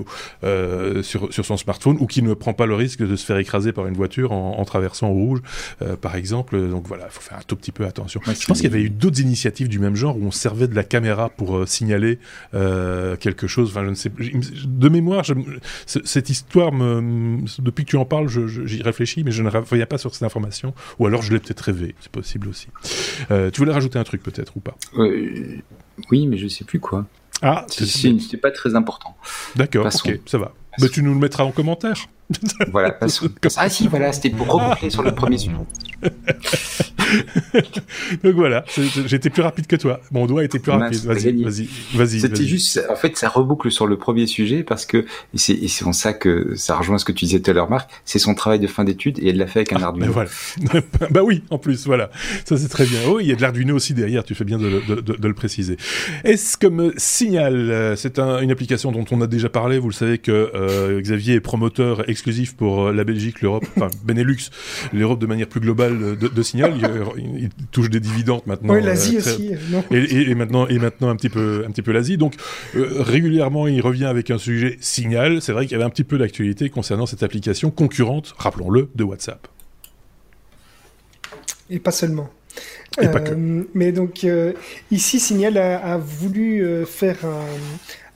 [0.67, 3.39] euh, sur, sur son smartphone ou qui ne prend pas le risque de se faire
[3.39, 5.41] écraser par une voiture en, en traversant au rouge,
[5.83, 6.69] euh, par exemple.
[6.69, 8.21] Donc voilà, il faut faire un tout petit peu attention.
[8.27, 10.69] Ouais, je pense qu'il y avait eu d'autres initiatives du même genre où on servait
[10.69, 12.19] de la caméra pour euh, signaler
[12.55, 13.71] euh, quelque chose.
[13.71, 14.11] Enfin, je ne sais
[14.67, 15.35] De mémoire, je,
[15.87, 19.99] cette histoire, me, depuis que tu en parles, j'y réfléchis, mais je ne reviens pas
[19.99, 20.75] sur cette information.
[20.99, 22.69] Ou alors je l'ai peut-être rêvé, c'est possible aussi.
[23.29, 24.77] tu voulais rajouter un truc peut-être ou pas?
[26.11, 27.07] Oui, mais je sais plus quoi.
[27.43, 29.17] Ah, c'est pas très important.
[29.57, 30.53] D'accord, ok, ça va.
[30.81, 32.07] Mais tu nous le mettras en commentaire.
[32.73, 32.99] Voilà,
[33.57, 35.55] Ah si, voilà, c'était pour reboucler sur le premier sujet.
[38.25, 38.65] Donc voilà,
[39.07, 40.01] j'étais plus rapide que toi.
[40.11, 41.05] Mon doigt était plus rapide.
[41.05, 42.21] Vas-y, vas-y, vas-y.
[42.21, 46.13] C'était juste, en fait, ça reboucle sur le premier sujet parce que, c'est en ça
[46.13, 48.67] que ça rejoint ce que tu disais tout à l'heure, Marc, c'est son travail de
[48.67, 50.13] fin d'études et elle l'a fait avec un ah, Arduino.
[50.13, 50.31] Ben voilà.
[51.11, 52.11] bah oui, en plus, voilà.
[52.45, 53.01] Ça c'est très bien.
[53.09, 55.29] Oh, il y a de l'Arduino aussi derrière, tu fais bien de, de, de, de
[55.29, 55.77] le préciser.
[56.25, 59.95] Est-ce comme Signal, euh, c'est un, une application dont on a déjà parlé, vous le
[59.95, 64.51] savez que euh, Xavier est promoteur exclusif pour euh, la Belgique, l'Europe, enfin Benelux,
[64.93, 66.75] l'Europe de manière plus globale de, Signal.
[67.17, 68.75] Il, il, touche des dividendes maintenant.
[68.75, 69.53] Oui, l'Asie aussi.
[69.91, 72.17] Et, et, et, maintenant, et maintenant un petit peu, un petit peu l'Asie.
[72.17, 72.35] Donc
[72.75, 75.43] régulièrement, il revient avec un sujet Signal.
[75.43, 79.05] C'est vrai qu'il y avait un petit peu d'actualité concernant cette application concurrente, rappelons-le, de
[79.05, 79.49] WhatsApp.
[81.71, 82.31] Et pas seulement.
[83.01, 84.53] Euh, mais donc euh,
[84.91, 87.45] ici, Signal a, a voulu euh, faire un,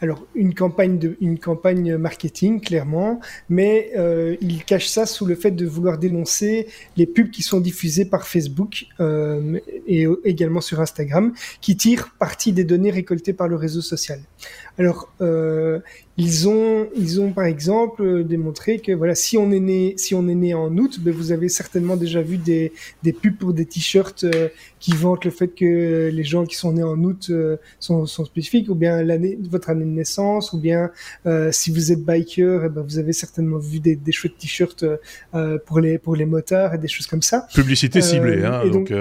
[0.01, 5.35] alors une campagne de, une campagne marketing clairement, mais euh, il cache ça sous le
[5.35, 10.81] fait de vouloir dénoncer les pubs qui sont diffusées par Facebook euh, et également sur
[10.81, 14.21] Instagram, qui tirent parti des données récoltées par le réseau social.
[14.79, 15.81] Alors euh,
[16.21, 20.29] ils ont, ils ont par exemple démontré que voilà, si on est né, si on
[20.29, 23.65] est né en août, ben vous avez certainement déjà vu des, des pubs pour des
[23.65, 24.49] t-shirts euh,
[24.81, 28.27] qui vantent le fait que les gens qui sont nés en août euh, sont, sont,
[28.27, 30.91] spécifiques, ou bien l'année, votre année de naissance, ou bien
[31.25, 34.85] euh, si vous êtes biker, eh ben vous avez certainement vu des, des chouettes t-shirts
[35.65, 37.47] pour les pour les motards et des choses comme ça.
[37.55, 38.67] Publicité ciblée, hein.
[38.71, 38.93] Donc,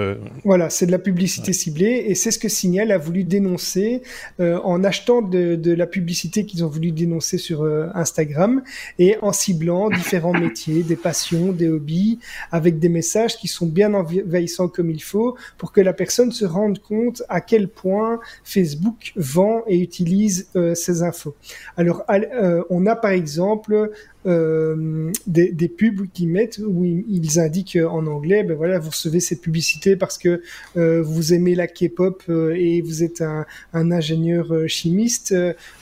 [0.44, 1.52] voilà, c'est de la publicité ouais.
[1.52, 4.02] ciblée, et c'est ce que Signal a voulu dénoncer
[4.38, 8.62] en achetant de, de la publicité qu'ils ont voulu dénoncer sur euh, Instagram
[8.98, 12.18] et en ciblant différents métiers, des passions, des hobbies,
[12.50, 16.44] avec des messages qui sont bien envahissants comme il faut pour que la personne se
[16.44, 21.34] rende compte à quel point Facebook vend et utilise euh, ces infos.
[21.76, 23.90] Alors, euh, on a par exemple
[24.26, 29.20] euh, des, des, pubs qui mettent où ils indiquent en anglais, ben voilà, vous recevez
[29.20, 30.42] cette publicité parce que
[30.76, 35.34] euh, vous aimez la K-pop euh, et vous êtes un, un ingénieur euh, chimiste.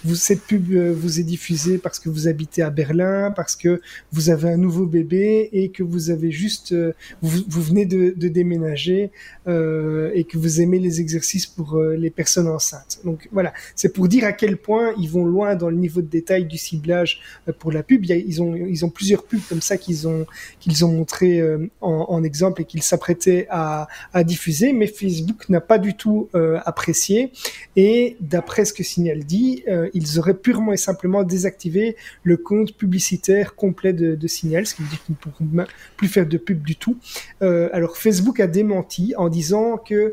[0.05, 3.80] Vous, cette pub vous est diffusée parce que vous habitez à Berlin, parce que
[4.12, 6.74] vous avez un nouveau bébé et que vous avez juste,
[7.22, 9.11] vous, vous venez de, de déménager
[9.47, 13.01] et que vous aimez les exercices pour les personnes enceintes.
[13.05, 16.07] Donc voilà, c'est pour dire à quel point ils vont loin dans le niveau de
[16.07, 17.20] détail du ciblage
[17.59, 18.05] pour la pub.
[18.29, 20.26] Ils ont, plusieurs pubs comme ça qu'ils ont,
[20.61, 23.89] qu'ils ont montré euh, en, exemple et qu'ils s'apprêtaient à,
[24.24, 27.33] diffuser, mais Facebook n'a pas du tout euh, apprécié.
[27.76, 32.74] Et d'après ce que Signal dit, euh, ils auraient purement et simplement désactivé le compte
[32.74, 35.66] publicitaire complet de, Signal, ce qui veut dire qu'ils ne pourront
[35.97, 36.99] plus faire de pub du tout.
[37.41, 40.12] Alors Facebook a démenti en disant que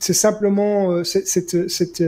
[0.00, 2.02] c'est simplement cette, cette, cette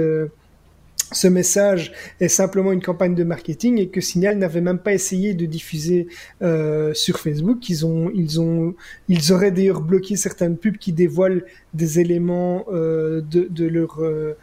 [1.12, 5.34] ce message est simplement une campagne de marketing et que Signal n'avait même pas essayé
[5.34, 6.08] de diffuser
[6.42, 7.68] euh, sur Facebook.
[7.68, 8.74] Ils ont, ils ont,
[9.08, 11.44] ils auraient d'ailleurs bloqué certaines pubs qui dévoilent
[11.74, 14.36] des éléments euh, de, leur euh,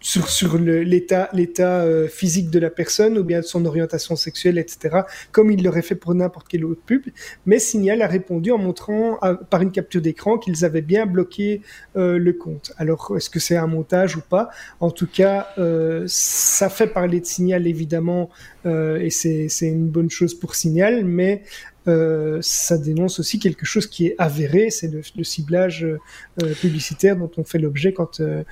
[0.00, 5.00] sur, sur l'état euh, physique de la personne ou bien de son orientation sexuelle, etc.,
[5.32, 7.02] comme il l'aurait fait pour n'importe quelle autre pub.
[7.46, 9.18] Mais Signal a répondu en montrant
[9.50, 11.62] par une capture d'écran qu'ils avaient bien bloqué
[11.96, 12.72] euh, le compte.
[12.76, 14.50] Alors, est-ce que c'est un montage ou pas?
[14.80, 18.30] En tout cas, euh, ça fait parler de Signal, évidemment,
[18.66, 21.42] euh, et c'est une bonne chose pour Signal, mais
[21.88, 27.30] euh, ça dénonce aussi quelque chose qui est avéré, c'est le, ciblage euh, publicitaire dont
[27.38, 28.44] on fait l'objet quand euh,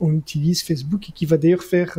[0.00, 1.98] on utilise Facebook et qui va d'ailleurs faire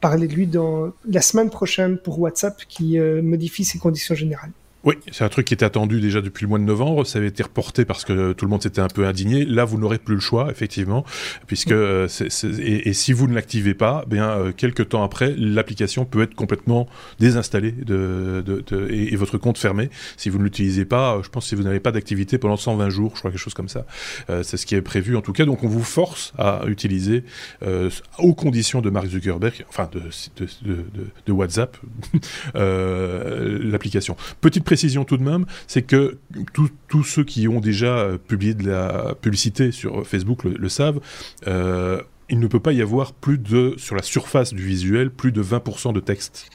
[0.00, 4.52] parler de lui dans la semaine prochaine pour WhatsApp qui modifie ses conditions générales.
[4.84, 7.06] Oui, c'est un truc qui était attendu déjà depuis le mois de novembre.
[7.06, 9.46] Ça avait été reporté parce que tout le monde s'était un peu indigné.
[9.46, 11.04] Là, vous n'aurez plus le choix, effectivement,
[11.46, 12.06] puisque euh,
[12.58, 16.86] et, si vous ne l'activez pas, bien euh, quelques temps après, l'application peut être complètement
[17.18, 18.44] désinstallée de,
[18.90, 21.18] et, votre compte fermé si vous ne l'utilisez pas.
[21.22, 23.70] Je pense si vous n'avez pas d'activité pendant 120 jours, je crois quelque chose comme
[23.70, 23.86] ça.
[24.28, 25.46] Euh, c'est ce qui est prévu en tout cas.
[25.46, 27.24] Donc on vous force à utiliser
[28.18, 30.46] aux conditions de Mark Zuckerberg, enfin de,
[31.26, 31.78] de WhatsApp,
[32.54, 34.16] l'application.
[34.42, 36.18] Petite précision tout de même, c'est que
[36.52, 40.98] tous ceux qui ont déjà euh, publié de la publicité sur Facebook le, savent.
[41.46, 45.30] Euh, il ne peut pas y avoir plus de, sur la surface du visuel, plus
[45.30, 46.50] de 20% de texte.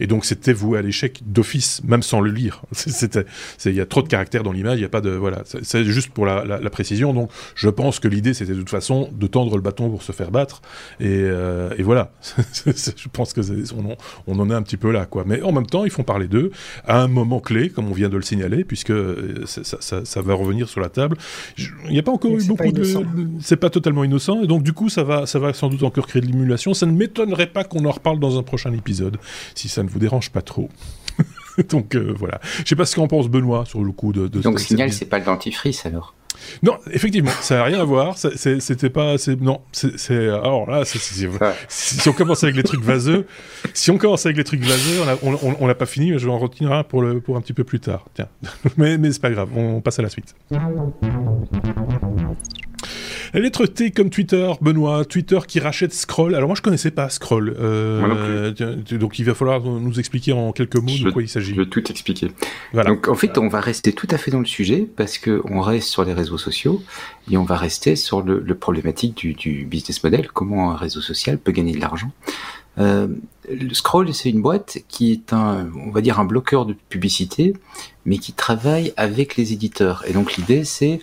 [0.00, 2.62] Et donc c'était voué à l'échec d'office, même sans le lire.
[2.72, 3.24] C'était,
[3.64, 5.42] il y a trop de caractères dans l'image, il y a pas de, voilà.
[5.44, 7.14] C'est juste pour la, la, précision.
[7.14, 10.12] Donc je pense que l'idée c'était de toute façon de tendre le bâton pour se
[10.12, 10.62] faire battre.
[11.00, 12.12] Et, euh, et voilà.
[12.66, 13.40] je pense que
[13.74, 15.24] on, on, en est un petit peu là, quoi.
[15.26, 16.50] Mais en même temps, ils font parler d'eux
[16.86, 20.22] à un moment clé, comme on vient de le signaler, puisque euh, ça, ça, ça
[20.22, 21.16] va revenir sur la table.
[21.58, 22.84] Il n'y a pas encore eu beaucoup de,
[23.40, 26.06] c'est pas totalement innocent, et donc du coup ça va, ça va sans doute encore
[26.06, 26.74] créer de l'émulation.
[26.74, 29.18] Ça ne m'étonnerait pas qu'on en reparle dans un prochain épisode,
[29.54, 30.68] si ça ne vous dérange pas trop.
[31.68, 32.40] Donc euh, voilà.
[32.58, 34.28] Je sais pas ce qu'en pense Benoît sur le coup de.
[34.28, 36.14] de Donc Signal, c'est pas le dentifrice alors.
[36.62, 38.16] Non, effectivement, ça n'a rien à voir.
[38.18, 39.14] C'était pas.
[39.40, 40.28] Non, c'est.
[40.28, 43.26] Alors là, si on commence avec les trucs vaseux,
[43.72, 46.38] si on commence avec les trucs vaseux, on n'a pas fini, mais je vais en
[46.38, 48.06] retenir un pour, le, pour un petit peu plus tard.
[48.14, 48.28] Tiens.
[48.76, 50.34] mais mais c'est pas grave, on passe à la suite.
[53.32, 56.34] La lettre T comme Twitter, Benoît, Twitter qui rachète Scroll.
[56.34, 58.52] Alors moi je connaissais pas Scroll, euh,
[58.92, 61.54] donc il va falloir nous expliquer en quelques mots de quoi il s'agit.
[61.54, 62.30] Je vais tout expliquer.
[62.86, 65.60] Donc en fait on va rester tout à fait dans le sujet parce que on
[65.60, 66.82] reste sur les réseaux sociaux
[67.30, 71.52] et on va rester sur le, problématique du, business model, comment un réseau social peut
[71.52, 72.10] gagner de l'argent.
[72.78, 73.08] Euh,
[73.48, 77.54] le Scroll, c'est une boîte qui est un, on va dire, un bloqueur de publicité,
[78.04, 80.04] mais qui travaille avec les éditeurs.
[80.06, 81.00] Et donc l'idée, c'est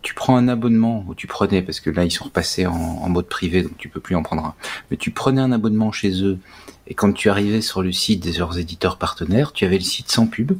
[0.00, 3.26] tu prends un abonnement, ou tu prenais, parce que là ils sont repassés en, mode
[3.26, 4.54] privé, donc tu peux plus en prendre un,
[4.90, 6.38] mais tu prenais un abonnement chez eux,
[6.86, 10.10] et quand tu arrivais sur le site des leurs éditeurs partenaires, tu avais le site
[10.10, 10.52] sans pub,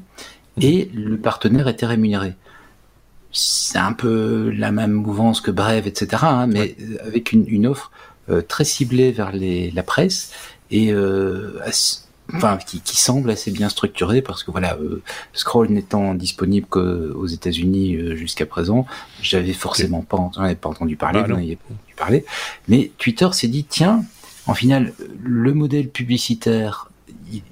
[0.61, 2.35] et le partenaire était rémunéré.
[3.33, 7.91] C'est un peu la même mouvance que Brève, etc., hein, mais avec une, offre
[8.29, 10.33] euh, très ciblée vers les, la presse,
[10.71, 11.59] et euh,
[12.35, 15.03] enfin qui, qui, semble assez bien structuré parce que voilà, euh,
[15.33, 18.87] Scroll n'étant disponible qu'aux États-Unis euh, jusqu'à présent,
[19.21, 20.31] j'avais forcément pas,
[20.61, 22.25] pas entendu parler, ah, vous n'aviez pas entendu parler.
[22.69, 24.05] Mais Twitter s'est dit tiens,
[24.47, 26.91] en final, le modèle publicitaire,
[27.33, 27.43] il,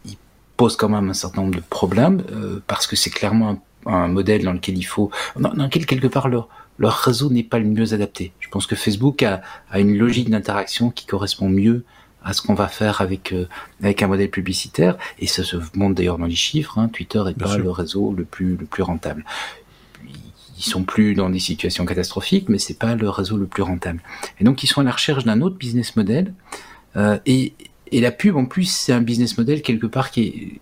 [0.56, 4.44] pose quand même un certain nombre de problèmes euh, parce que c'est clairement un, modèle
[4.44, 7.92] dans lequel il faut, dans, lequel quelque part leur leur réseau n'est pas le mieux
[7.92, 8.32] adapté.
[8.40, 11.84] Je pense que Facebook a, a une logique d'interaction qui correspond mieux
[12.22, 13.46] à ce qu'on va faire avec euh,
[13.82, 16.78] avec un modèle publicitaire et ça se montre d'ailleurs dans les chiffres.
[16.78, 19.24] Hein, Twitter est pas le réseau le plus le plus rentable.
[20.58, 24.02] Ils sont plus dans des situations catastrophiques, mais c'est pas le réseau le plus rentable.
[24.38, 26.34] Et donc ils sont à la recherche d'un autre business model.
[26.96, 27.54] Euh, et,
[27.92, 30.60] et la pub en plus c'est un business model quelque part qui est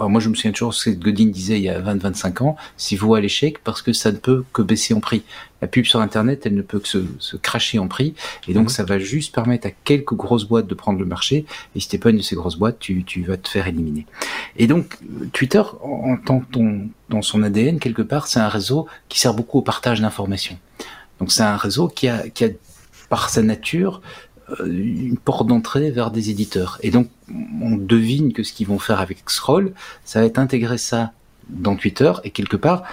[0.00, 2.96] moi, je me souviens toujours ce que Godin disait il y a 20-25 ans, si
[2.96, 5.24] vous à l'échec, parce que ça ne peut que baisser en prix.
[5.60, 8.14] La pub sur Internet, elle ne peut que se, se cracher en prix,
[8.46, 8.68] et donc mhm.
[8.68, 11.98] ça va juste permettre à quelques grosses boîtes de prendre le marché, et si t'es
[11.98, 14.06] pas une de ces grosses boîtes, tu, tu vas te faire éliminer.
[14.56, 14.98] Et donc,
[15.32, 16.58] Twitter, en tant que
[17.08, 20.58] dans son ADN, quelque part, c'est un réseau qui sert beaucoup au partage d'informations.
[21.18, 22.48] Donc c'est un réseau qui a, qui a,
[23.08, 24.00] par sa nature,
[24.64, 26.78] une porte d'entrée vers des éditeurs.
[26.82, 27.08] Et donc,
[27.62, 29.72] on devine que ce qu'ils vont faire avec Scroll,
[30.04, 31.12] ça va être intégrer ça
[31.48, 32.84] dans Twitter et quelque part,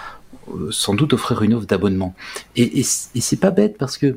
[0.48, 2.14] euh, sans doute offrir une offre d'abonnement.
[2.56, 4.16] Et, c'est pas bête parce que,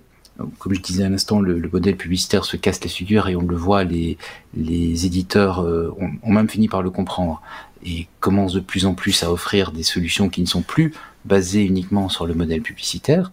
[0.58, 3.42] comme je disais à l'instant, le, le, modèle publicitaire se casse les figures et on
[3.42, 4.18] le voit, les,
[4.56, 7.42] les éditeurs euh, ont, ont, même fini par le comprendre
[7.86, 10.94] et commencent de plus en plus à offrir des solutions qui ne sont plus
[11.26, 13.32] basées uniquement sur le modèle publicitaire.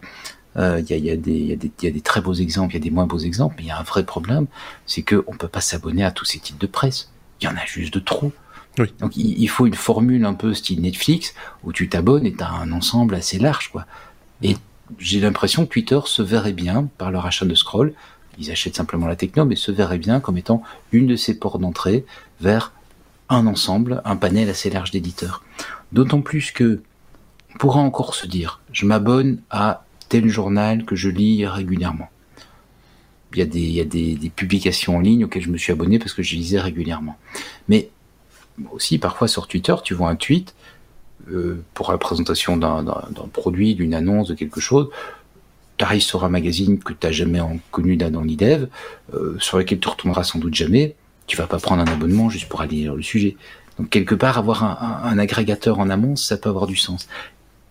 [0.57, 3.65] Il y, a, des très beaux exemples, il y a des moins beaux exemples, mais
[3.65, 4.47] il y a un vrai problème,
[4.87, 7.11] c'est qu'on ne peut pas s'abonner à tous ces titres de presse.
[7.39, 8.31] Il y en a juste de trop.
[8.99, 11.33] Donc il, faut une formule un peu style Netflix
[11.63, 13.69] où tu t'abonnes et tu as un ensemble assez large.
[13.69, 13.85] quoi.
[14.41, 14.55] Et
[14.99, 17.93] j'ai l'impression que Twitter se verrait bien par leur achat de scroll.
[18.39, 21.59] Ils achètent simplement la techno, mais se verrait bien comme étant une de ces portes
[21.59, 22.05] d'entrée
[22.39, 22.71] vers
[23.29, 25.43] un ensemble, un panel assez large d'éditeurs.
[25.91, 26.81] D'autant plus que
[27.55, 32.09] on pourra encore se dire, je m'abonne à tel journal que je lis régulièrement.
[33.33, 36.35] Il y a, des, publications en ligne auxquelles je me suis abonné parce que je
[36.35, 37.17] lisais régulièrement.
[37.67, 37.89] Mais
[38.71, 40.55] aussi, parfois sur Twitter, tu vois un tweet
[41.29, 42.83] euh, pour la présentation d'un
[43.33, 44.89] produit, d'une annonce, de quelque chose.
[45.77, 47.39] Tu arrives sur un magazine que tu n'as jamais
[47.69, 48.69] connu d'Adam Lidev,
[49.13, 50.95] euh, sur lequel tu retourneras sans doute jamais.
[51.27, 53.35] Tu vas pas prendre un abonnement juste pour aller lire le sujet.
[53.77, 57.07] Donc quelque part, avoir un, agrégateur en amont, ça peut avoir du sens.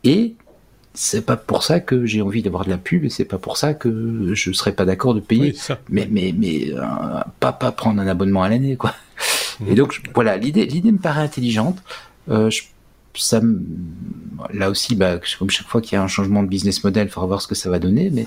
[0.05, 0.35] Et
[0.97, 3.57] c'est pas pour ça que j'ai envie d'avoir de la pub et c'est pas pour
[3.57, 5.55] ça que je serais pas d'accord de payer.
[5.89, 6.85] mais mais mais euh,
[7.39, 8.95] pas pas prendre un abonnement à l'année quoi.
[9.67, 11.79] Et donc voilà, l'idée l'idée me paraît intelligente.
[12.29, 12.51] Euh,
[13.15, 13.41] ça
[14.53, 17.11] là aussi, bah, comme chaque fois qu'il y a un changement de business model, il
[17.11, 18.11] faudra voir ce que ça va donner.
[18.11, 18.27] Mais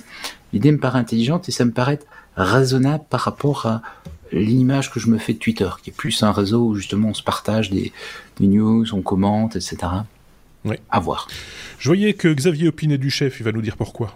[0.53, 1.99] l'idée me paraît intelligente et ça me paraît
[2.35, 3.81] raisonnable par rapport à
[4.31, 7.13] l'image que je me fais de Twitter, qui est plus un réseau où justement on
[7.13, 7.91] se partage des,
[8.39, 9.77] des news, on commente, etc.
[10.65, 10.77] Oui.
[10.89, 11.27] À voir.
[11.79, 14.15] Je voyais que Xavier opinait du chef, il va nous dire pourquoi.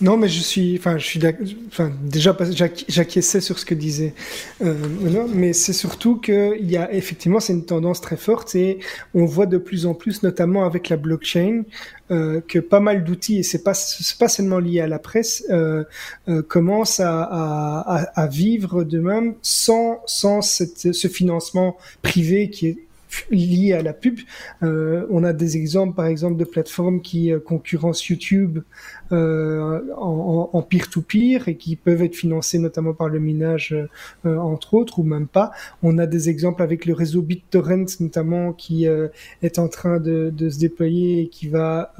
[0.00, 1.20] Non, mais je suis, enfin, je suis,
[1.66, 2.36] enfin, déjà,
[2.88, 4.14] j'acquiesçais sur ce que disait
[4.62, 4.74] euh,
[5.28, 8.78] mais c'est surtout qu'il y a effectivement, c'est une tendance très forte et
[9.14, 11.64] on voit de plus en plus, notamment avec la blockchain,
[12.12, 15.44] euh, que pas mal d'outils, et c'est pas, c'est pas seulement lié à la presse,
[15.50, 15.82] euh,
[16.28, 22.87] euh, commencent à, vivre de même sans, sans ce financement privé qui est
[23.30, 24.18] lié à la pub.
[24.62, 28.60] Euh, on a des exemples, par exemple, de plateformes qui euh, concurrencent YouTube
[29.12, 33.74] euh, en peer-to-peer et qui peuvent être financées notamment par le minage,
[34.26, 35.50] euh, entre autres, ou même pas.
[35.82, 38.86] On a des exemples avec le réseau BitTorrent, notamment, qui
[39.42, 41.92] est en train de, de, se déployer et qui va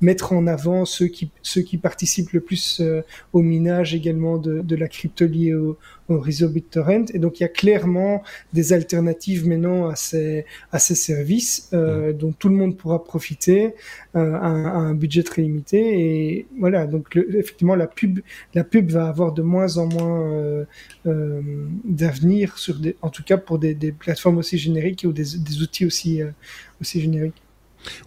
[0.00, 2.82] mettre en avant ceux qui, ceux qui participent le plus
[3.32, 5.78] au minage également de, de la crypto liée au,
[6.08, 7.10] au réseau BitTorrent.
[7.14, 12.12] Et donc, il y a clairement des alternatives maintenant à ces, à ces services euh,
[12.12, 13.74] dont tout le monde pourra profiter
[14.14, 16.00] euh, à, un budget très limité.
[16.00, 18.20] Et voilà, donc effectivement, la pub,
[18.54, 20.64] la pub va avoir de moins en moins euh,
[21.06, 21.42] euh
[21.84, 25.86] d'avenir, sur en tout cas pour des, des, plateformes aussi génériques ou des, des outils
[25.86, 26.30] aussi, euh,
[26.80, 27.42] aussi génériques.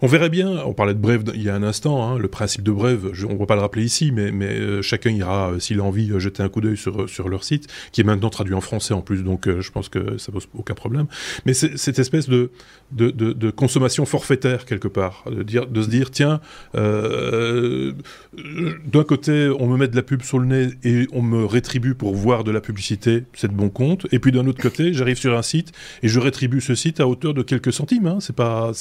[0.02, 2.62] On verrait bien, on parlait de Brève il y a un instant, hein, le principe
[2.62, 5.80] de Brève, on ne va pas le rappeler ici, mais, euh, chacun ira, euh, s'il
[5.80, 8.60] a envie, euh, jeter un coup d'œil sur, leur site, qui est maintenant traduit en
[8.60, 11.06] français en plus, donc je pense que ça pose aucun problème.
[11.46, 12.50] Mais cette espèce de,
[13.56, 16.40] consommation forfaitaire, quelque part, de, dire, se dire, tiens,
[16.74, 17.94] d'un
[19.04, 22.14] côté, on me met de la pub sur le nez et on me rétribue pour
[22.14, 25.36] voir de la publicité, c'est de bon compte, et puis d'un autre côté, j'arrive sur
[25.36, 25.72] un site
[26.02, 28.72] et je rétribue ce site à hauteur de quelques centimes, hein, c'est pas,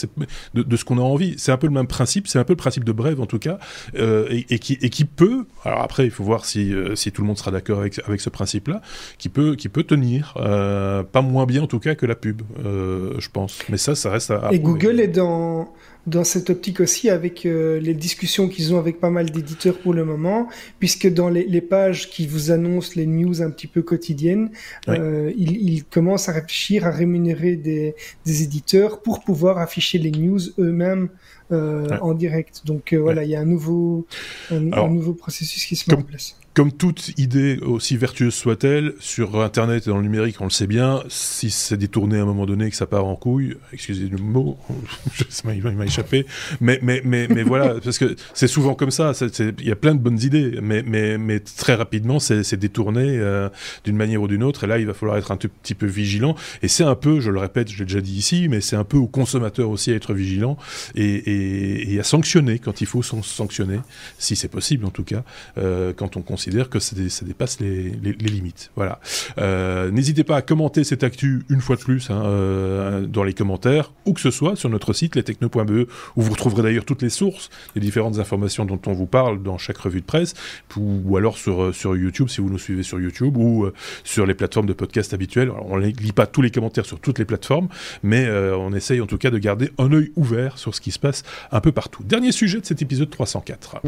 [0.54, 1.36] de, de ce qu'on a envie.
[1.38, 3.38] C'est un peu le même principe, c'est un peu le principe de Brève en tout
[3.38, 3.60] cas,
[3.96, 7.22] euh, et, qui, et qui peut, alors après il faut voir si, euh, si tout
[7.22, 8.82] le monde sera d'accord avec, avec ce principe-là,
[9.20, 12.42] qui peut, qui peut tenir, euh, pas moins bien en tout cas que la pub,
[12.64, 13.60] je pense.
[13.70, 14.50] Mais ça, ça reste à...
[14.52, 15.72] et Google est dans
[16.08, 19.94] dans cette optique aussi avec euh, les discussions qu'ils ont avec pas mal d'éditeurs pour
[19.94, 20.48] le moment,
[20.80, 24.52] puisque dans les, les, pages qui vous annoncent les news un petit peu quotidiennes,
[24.88, 27.96] euh, ils, ils, commencent à réfléchir à rémunérer des,
[28.26, 31.10] des éditeurs pour pouvoir afficher les news eux-mêmes
[31.52, 32.62] euh, en direct.
[32.66, 34.06] Donc euh, voilà, il y a un nouveau,
[34.52, 38.94] un, un, nouveau processus qui se met en place comme toute idée, aussi vertueuse soit-elle,
[39.00, 42.26] sur Internet et dans le numérique, on le sait bien, si c'est détourné à un
[42.26, 44.58] moment donné que ça part en couille, excusez le mot,
[45.56, 46.26] il m'a échappé,
[46.60, 49.96] mais, mais, mais, mais voilà, parce que c'est souvent comme ça, il y a plein
[49.96, 53.48] de bonnes idées, mais, mais, mais très rapidement, c'est détourné euh,
[53.86, 55.86] d'une manière ou d'une autre, et là, il va falloir être un tout petit peu
[55.86, 58.76] vigilant, et c'est un peu, je le répète, je l'ai déjà dit ici, mais c'est
[58.76, 60.58] un peu aux consommateurs aussi à être vigilant
[60.94, 63.80] et, et, et, à sanctionner quand il faut sanctionner,
[64.18, 65.24] si c'est possible en tout cas,
[65.58, 66.96] euh, quand on considère dire que ça,
[67.26, 68.72] dépasse les, limites.
[68.76, 69.00] Voilà.
[69.38, 73.34] Euh, n'hésitez pas à commenter cette actu une fois de plus hein, euh, dans les
[73.34, 77.10] commentaires, ou que ce soit sur notre site lestechno.be, où vous retrouverez d'ailleurs toutes les
[77.10, 80.34] sources des différentes informations dont on vous parle dans chaque revue de presse,
[80.78, 83.70] ou, alors sur, euh, sur YouTube si vous nous suivez sur YouTube, ou
[84.04, 85.52] sur les plateformes de podcast habituelles.
[85.52, 87.68] On ne lit pas tous les commentaires sur toutes les plateformes,
[88.04, 91.00] mais on essaye en tout cas de garder un œil ouvert sur ce qui se
[91.00, 92.04] passe un peu partout.
[92.04, 93.82] Dernier sujet de cet épisode 304.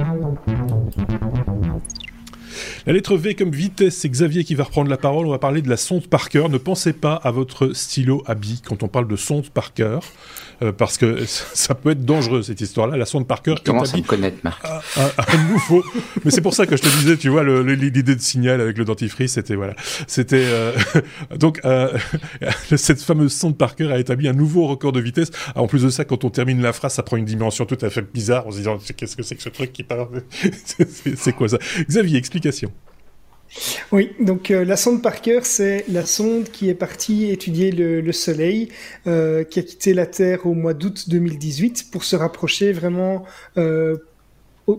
[2.86, 5.26] La lettre V comme vitesse, c'est Xavier qui va reprendre la parole.
[5.26, 6.48] On va parler de la sonde Parker.
[6.50, 10.00] Ne pensez pas à votre stylo à billes quand on parle de sonde Parker.
[10.64, 12.98] Euh, parce que ça peut être dangereux cette histoire-là.
[12.98, 13.56] La sonde Parker.
[13.66, 15.84] Comment ça me connaître, Marc un, nouveau.
[16.24, 18.86] Mais c'est pour ça que je te disais, tu vois, l'idée de signal avec le
[18.86, 19.76] dentifrice, c'était voilà,
[20.08, 20.74] c'était euh,
[21.38, 21.98] donc euh,
[22.76, 25.32] cette fameuse sonde Parker a établi un nouveau record de vitesse.
[25.56, 27.90] en plus de ça, quand on termine la phrase, ça prend une dimension tout à
[27.90, 28.46] fait bizarre.
[28.48, 30.08] On se disant qu'est-ce que c'est que ce truc qui parle?
[31.16, 31.58] C'est quoi ça?
[31.88, 32.72] Xavier, explication.
[33.92, 38.70] Oui, donc euh, la sonde Parker, c'est la sonde qui est partie étudier le, Soleil,
[39.08, 43.26] euh, qui a quitté la Terre au mois d'août 2018 pour se rapprocher vraiment
[43.58, 43.98] euh,
[44.68, 44.76] au,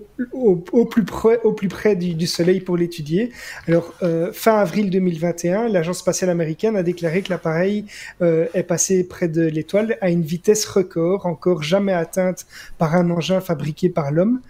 [0.87, 3.31] plus près, au plus près du, Soleil pour l'étudier.
[3.68, 3.93] Alors,
[4.33, 7.85] fin avril 2021, l'agence spatiale américaine a déclaré que l'appareil
[8.23, 12.47] est passé près de l'étoile à une vitesse record, encore jamais atteinte
[12.79, 14.41] par un engin fabriqué par l'homme,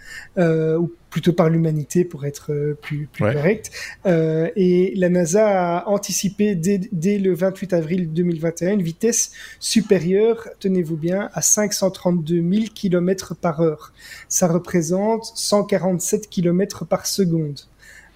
[1.13, 3.69] plutôt par l'humanité pour être plus, plus correct.
[4.05, 10.97] et la NASA a anticipé dès, dès le 28 avril 2021 une vitesse supérieure, tenez-vous
[10.97, 13.93] bien, à 532 000 km par heure.
[14.27, 17.59] Ça représente 147 km par seconde.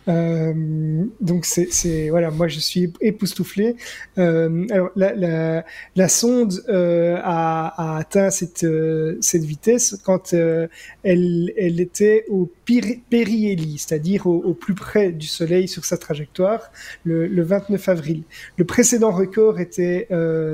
[0.07, 3.75] Euh, donc c'est voilà, moi je suis époustouflé.
[4.17, 10.33] Euh, alors la, la, la sonde euh, a, a, atteint cette euh, cette vitesse quand
[10.33, 10.67] euh,
[11.03, 16.71] elle elle était au périhélie, c'est-à-dire au, au, plus près du Soleil sur sa trajectoire,
[17.03, 18.23] le, le 29 avril.
[18.57, 20.07] Le précédent record était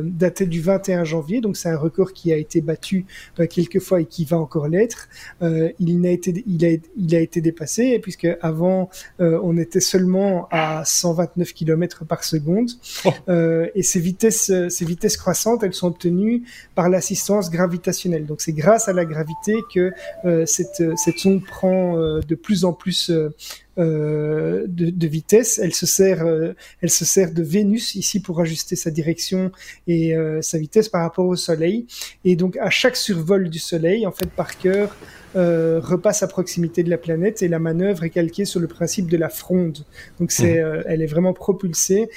[0.03, 3.05] daté du 21 janvier, donc c'est un record qui a été battu
[3.49, 5.09] quelques fois et qui va encore l'être.
[5.41, 8.89] il n'a été il a il a été dépassé puisque avant
[9.43, 12.71] on était seulement à 129 km par seconde.
[13.05, 13.11] Oh.
[13.27, 16.43] Euh, et ces vitesses, ces vitesses croissantes, elles sont obtenues
[16.75, 18.25] par l'assistance gravitationnelle.
[18.25, 19.91] Donc c'est grâce à la gravité que
[20.25, 23.11] euh, cette, cette sonde prend euh, de plus en plus
[23.79, 25.57] euh, de, de, vitesse.
[25.57, 29.51] Elle se sert, euh, elle se sert de Vénus ici pour ajuster sa direction
[29.87, 31.87] et euh, sa vitesse par rapport au Soleil.
[32.23, 34.87] Et donc à chaque survol du Soleil, en fait, Parker
[35.35, 39.09] euh, repasse à proximité de la planète et la manœuvre est calquée sur le principe
[39.09, 39.79] de la fronde.
[40.19, 40.83] Donc c'est, mmh.
[40.85, 42.09] elle est vraiment propulsée.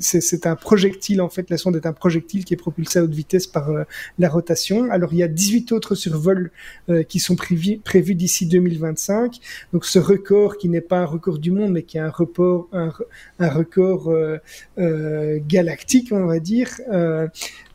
[0.00, 1.48] c'est un projectile en fait.
[1.48, 3.70] La sonde est un projectile qui est propulsé à haute vitesse par
[4.18, 4.90] la rotation.
[4.90, 6.50] Alors il y a 18 autres survols
[7.08, 9.38] qui sont prévus, prévus d'ici 2025.
[9.72, 14.08] Donc ce record qui n'est pas un record du monde, mais qui est un, record
[14.08, 14.38] euh,
[14.78, 17.28] euh, galactique, on va dire, euh,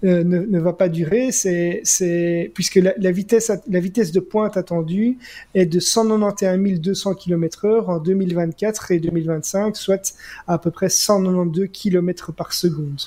[0.03, 1.31] ne, va pas durer.
[1.31, 5.17] C'est, puisque la, la, vitesse, la vitesse de pointe attendue
[5.55, 10.15] est de 191 200 km/h en 2024 et 2025, soit
[10.47, 13.01] à peu près 192 km par seconde.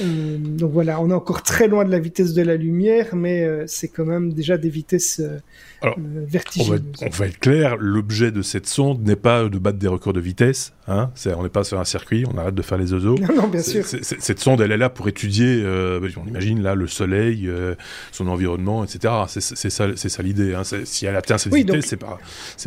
[0.00, 3.44] Euh, donc voilà, on est encore très loin de la vitesse de la lumière, mais
[3.44, 5.38] euh, c'est quand même déjà des vitesses euh,
[5.82, 6.82] Alors, vertigineuses.
[7.00, 10.20] On va, être, clair, l'objet de cette sonde n'est pas de battre des records de
[10.20, 10.72] vitesse.
[10.86, 13.16] Hein on n'est pas sur un circuit, on arrête de faire les oiseaux.
[13.34, 13.84] Non, bien sûr.
[13.84, 17.50] cette sonde, elle est là pour étudier, on imagine là le soleil,
[18.12, 19.12] son environnement, etc.
[19.26, 20.54] C'est ça, l'idée.
[20.54, 20.62] Hein.
[20.84, 22.18] Si elle atteint cette vitesse, c'est pas,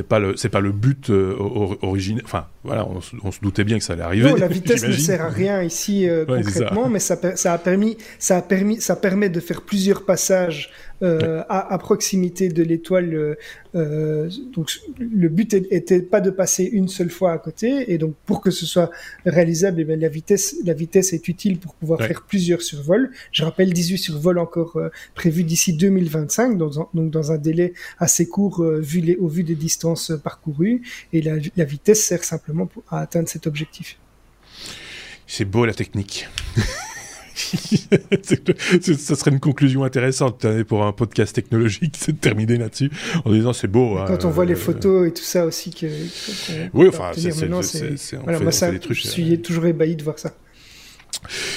[0.09, 2.23] pas le, c'est pas le but originel.
[2.25, 2.85] Enfin, voilà,
[3.23, 4.29] on, se doutait bien que ça allait arriver.
[4.29, 8.37] Non, la vitesse ne sert à rien ici concrètement, mais ça ça, a permis, ça
[8.37, 10.71] a permis, ça permet de faire plusieurs passages
[11.03, 13.13] euh, à, proximité de l'étoile.
[13.13, 13.35] Euh,
[13.77, 18.15] euh, donc le but était pas de passer une seule fois à côté, et donc
[18.25, 18.91] pour que ce soit
[19.25, 23.11] réalisable, eh la vitesse, la vitesse est utile pour pouvoir faire plusieurs survols.
[23.31, 24.79] Je rappelle 18 survols encore
[25.15, 29.55] prévus d'ici 2025, donc, donc dans un délai assez court vu les, au vu des
[29.55, 30.81] distances parcourues,
[31.13, 33.97] et la, la vitesse sert simplement pour, à atteindre cet objectif.
[35.27, 36.27] C'est beau la technique.
[38.97, 42.91] ça serait une conclusion intéressante pour un podcast technologique, c'est de terminer là-dessus
[43.25, 43.97] en disant c'est beau.
[44.07, 45.85] Quand on voit les euh, photos et tout ça aussi que.
[46.73, 47.31] oui, enfin, c'est.
[48.23, 50.33] Voilà, ça, je suis euh, toujours ébahi de voir ça.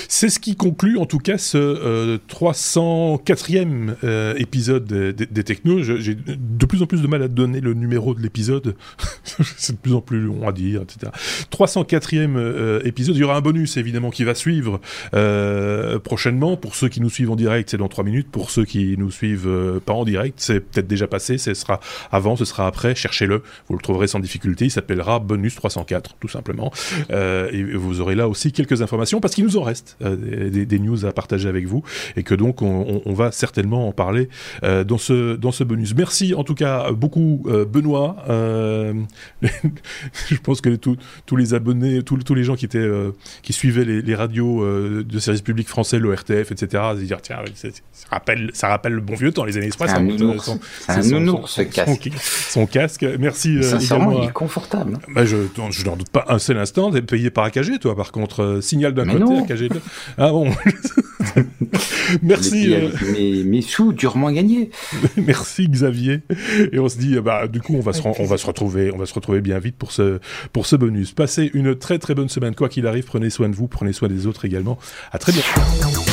[0.08, 5.82] C'est ce qui conclut en tout cas ce euh, 304e euh, épisode des, Technos.
[5.82, 8.76] J'ai de plus en plus de mal à donner le numéro de l'épisode.
[9.56, 11.12] c'est de plus en plus long à dire, etc.
[11.50, 13.16] 304e euh, épisode.
[13.16, 14.80] Il y aura un bonus évidemment qui va suivre
[15.14, 16.56] euh, prochainement.
[16.56, 18.28] Pour ceux qui nous suivent en direct, c'est dans 3 minutes.
[18.30, 21.38] Pour ceux qui nous suivent euh, pas en direct, c'est peut-être déjà passé.
[21.38, 21.80] Ce sera
[22.12, 22.94] avant, ce sera après.
[22.94, 23.42] Cherchez-le.
[23.68, 24.66] Vous le trouverez sans difficulté.
[24.66, 26.72] Il s'appellera Bonus 304, tout simplement.
[27.10, 31.04] et vous aurez là aussi quelques informations parce qu'il nous en reste euh, des, news
[31.04, 31.82] à partager avec vous
[32.16, 34.28] et que donc on, va certainement en parler
[34.62, 35.94] euh, dans ce dans ce bonus.
[35.94, 38.16] Merci en tout cas beaucoup euh, Benoît.
[39.42, 42.88] je pense que tous les abonnés, tous les gens qui étaient
[43.42, 46.82] qui suivaient les, radios de service public français, l'ORTF, etc.
[46.94, 47.68] Se dire tiens ça
[48.10, 49.88] rappelle ça rappelle le bon vieux temps les années 60.
[49.88, 52.10] C'est un nounours, ce casque.
[52.20, 53.06] Son, casque.
[53.18, 53.62] Merci.
[53.62, 54.98] Sincèrement, il est confortable.
[55.14, 55.36] Bah, je
[55.70, 56.90] je n'en doute pas un seul instant.
[56.90, 59.39] T'es payé par AKG toi par contre signal d'un côté
[60.18, 60.50] Ah bon
[62.22, 62.74] Merci.
[62.74, 62.88] Euh...
[63.12, 64.70] Mes, mes, sous durement gagnés.
[65.16, 66.22] Merci Xavier.
[66.72, 68.98] Et on se dit, bah, du coup, on va, se, on va se retrouver, on
[68.98, 70.18] va se retrouver bien vite pour ce,
[70.52, 71.12] pour ce bonus.
[71.12, 72.54] Passez une très très bonne semaine.
[72.54, 74.78] Quoi qu'il arrive, prenez soin de vous, prenez soin des autres également.
[75.12, 76.09] À très bientôt.